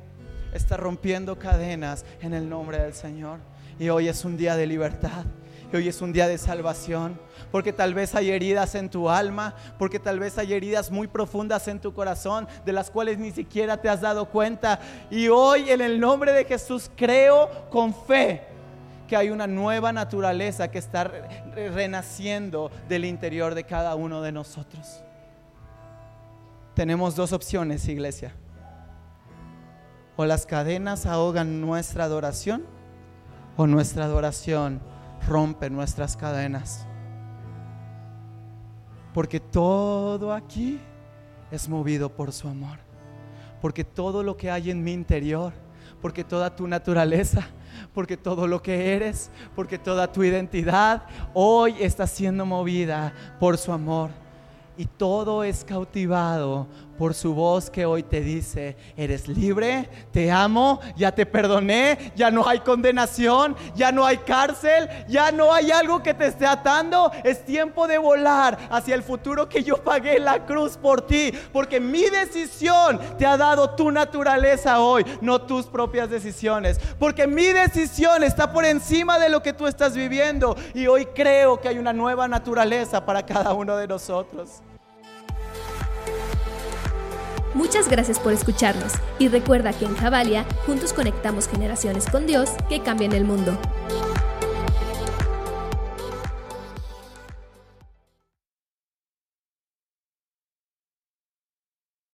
está 0.52 0.76
rompiendo 0.76 1.36
cadenas 1.36 2.04
en 2.20 2.32
el 2.32 2.48
nombre 2.48 2.78
del 2.78 2.94
Señor. 2.94 3.40
Y 3.78 3.88
hoy 3.88 4.06
es 4.06 4.24
un 4.24 4.36
día 4.36 4.54
de 4.54 4.68
libertad 4.68 5.24
hoy 5.72 5.88
es 5.88 6.00
un 6.00 6.12
día 6.12 6.28
de 6.28 6.38
salvación, 6.38 7.18
porque 7.50 7.72
tal 7.72 7.94
vez 7.94 8.14
hay 8.14 8.30
heridas 8.30 8.74
en 8.74 8.88
tu 8.88 9.08
alma, 9.08 9.54
porque 9.78 9.98
tal 9.98 10.20
vez 10.20 10.38
hay 10.38 10.52
heridas 10.52 10.90
muy 10.90 11.06
profundas 11.06 11.68
en 11.68 11.80
tu 11.80 11.92
corazón, 11.92 12.46
de 12.64 12.72
las 12.72 12.90
cuales 12.90 13.18
ni 13.18 13.30
siquiera 13.30 13.76
te 13.76 13.88
has 13.88 14.00
dado 14.00 14.26
cuenta. 14.26 14.80
Y 15.10 15.28
hoy 15.28 15.70
en 15.70 15.80
el 15.80 16.00
nombre 16.00 16.32
de 16.32 16.44
Jesús 16.44 16.90
creo 16.96 17.48
con 17.70 17.94
fe 17.94 18.42
que 19.08 19.16
hay 19.16 19.30
una 19.30 19.46
nueva 19.46 19.92
naturaleza 19.92 20.70
que 20.70 20.78
está 20.78 21.04
renaciendo 21.54 22.70
del 22.88 23.04
interior 23.04 23.54
de 23.54 23.64
cada 23.64 23.94
uno 23.94 24.22
de 24.22 24.32
nosotros. 24.32 25.02
Tenemos 26.74 27.14
dos 27.14 27.32
opciones, 27.32 27.86
iglesia. 27.88 28.32
O 30.16 30.24
las 30.24 30.46
cadenas 30.46 31.06
ahogan 31.06 31.60
nuestra 31.60 32.04
adoración 32.04 32.64
o 33.56 33.66
nuestra 33.66 34.04
adoración 34.04 34.80
rompe 35.26 35.70
nuestras 35.70 36.16
cadenas. 36.16 36.86
Porque 39.12 39.40
todo 39.40 40.32
aquí 40.32 40.80
es 41.50 41.68
movido 41.68 42.08
por 42.10 42.32
su 42.32 42.48
amor. 42.48 42.78
Porque 43.60 43.84
todo 43.84 44.22
lo 44.22 44.36
que 44.36 44.50
hay 44.50 44.70
en 44.70 44.82
mi 44.82 44.92
interior, 44.92 45.52
porque 46.02 46.24
toda 46.24 46.54
tu 46.54 46.66
naturaleza, 46.66 47.46
porque 47.94 48.16
todo 48.16 48.46
lo 48.46 48.60
que 48.60 48.94
eres, 48.94 49.30
porque 49.54 49.78
toda 49.78 50.10
tu 50.10 50.22
identidad 50.22 51.04
hoy 51.32 51.76
está 51.80 52.06
siendo 52.06 52.44
movida 52.44 53.14
por 53.38 53.56
su 53.56 53.72
amor. 53.72 54.10
Y 54.76 54.86
todo 54.86 55.44
es 55.44 55.64
cautivado 55.64 56.66
por 56.98 57.14
su 57.14 57.34
voz 57.34 57.70
que 57.70 57.86
hoy 57.86 58.02
te 58.02 58.20
dice, 58.20 58.76
eres 58.96 59.28
libre, 59.28 59.88
te 60.12 60.30
amo, 60.30 60.80
ya 60.96 61.12
te 61.12 61.26
perdoné, 61.26 62.12
ya 62.16 62.30
no 62.30 62.46
hay 62.48 62.60
condenación, 62.60 63.56
ya 63.74 63.92
no 63.92 64.04
hay 64.04 64.18
cárcel, 64.18 64.88
ya 65.08 65.32
no 65.32 65.52
hay 65.52 65.70
algo 65.70 66.02
que 66.02 66.14
te 66.14 66.26
esté 66.26 66.46
atando. 66.46 67.10
Es 67.24 67.44
tiempo 67.44 67.86
de 67.86 67.98
volar 67.98 68.58
hacia 68.70 68.94
el 68.94 69.02
futuro 69.02 69.48
que 69.48 69.62
yo 69.62 69.76
pagué 69.78 70.18
la 70.18 70.46
cruz 70.46 70.76
por 70.76 71.02
ti, 71.02 71.32
porque 71.52 71.80
mi 71.80 72.04
decisión 72.04 73.00
te 73.18 73.26
ha 73.26 73.36
dado 73.36 73.70
tu 73.70 73.90
naturaleza 73.90 74.80
hoy, 74.80 75.04
no 75.20 75.42
tus 75.42 75.66
propias 75.66 76.10
decisiones, 76.10 76.78
porque 76.98 77.26
mi 77.26 77.46
decisión 77.46 78.22
está 78.22 78.52
por 78.52 78.64
encima 78.64 79.18
de 79.18 79.28
lo 79.28 79.42
que 79.42 79.52
tú 79.52 79.66
estás 79.66 79.94
viviendo 79.94 80.56
y 80.74 80.86
hoy 80.86 81.06
creo 81.06 81.60
que 81.60 81.68
hay 81.68 81.78
una 81.78 81.92
nueva 81.92 82.28
naturaleza 82.28 83.04
para 83.04 83.24
cada 83.24 83.52
uno 83.52 83.76
de 83.76 83.88
nosotros. 83.88 84.62
Muchas 87.54 87.88
gracias 87.88 88.18
por 88.18 88.32
escucharnos 88.32 88.92
y 89.20 89.28
recuerda 89.28 89.72
que 89.72 89.84
en 89.84 89.96
Javalia 89.96 90.44
juntos 90.66 90.92
conectamos 90.92 91.46
generaciones 91.46 92.06
con 92.10 92.26
Dios 92.26 92.50
que 92.68 92.80
cambian 92.80 93.12
el 93.12 93.24
mundo. 93.24 93.56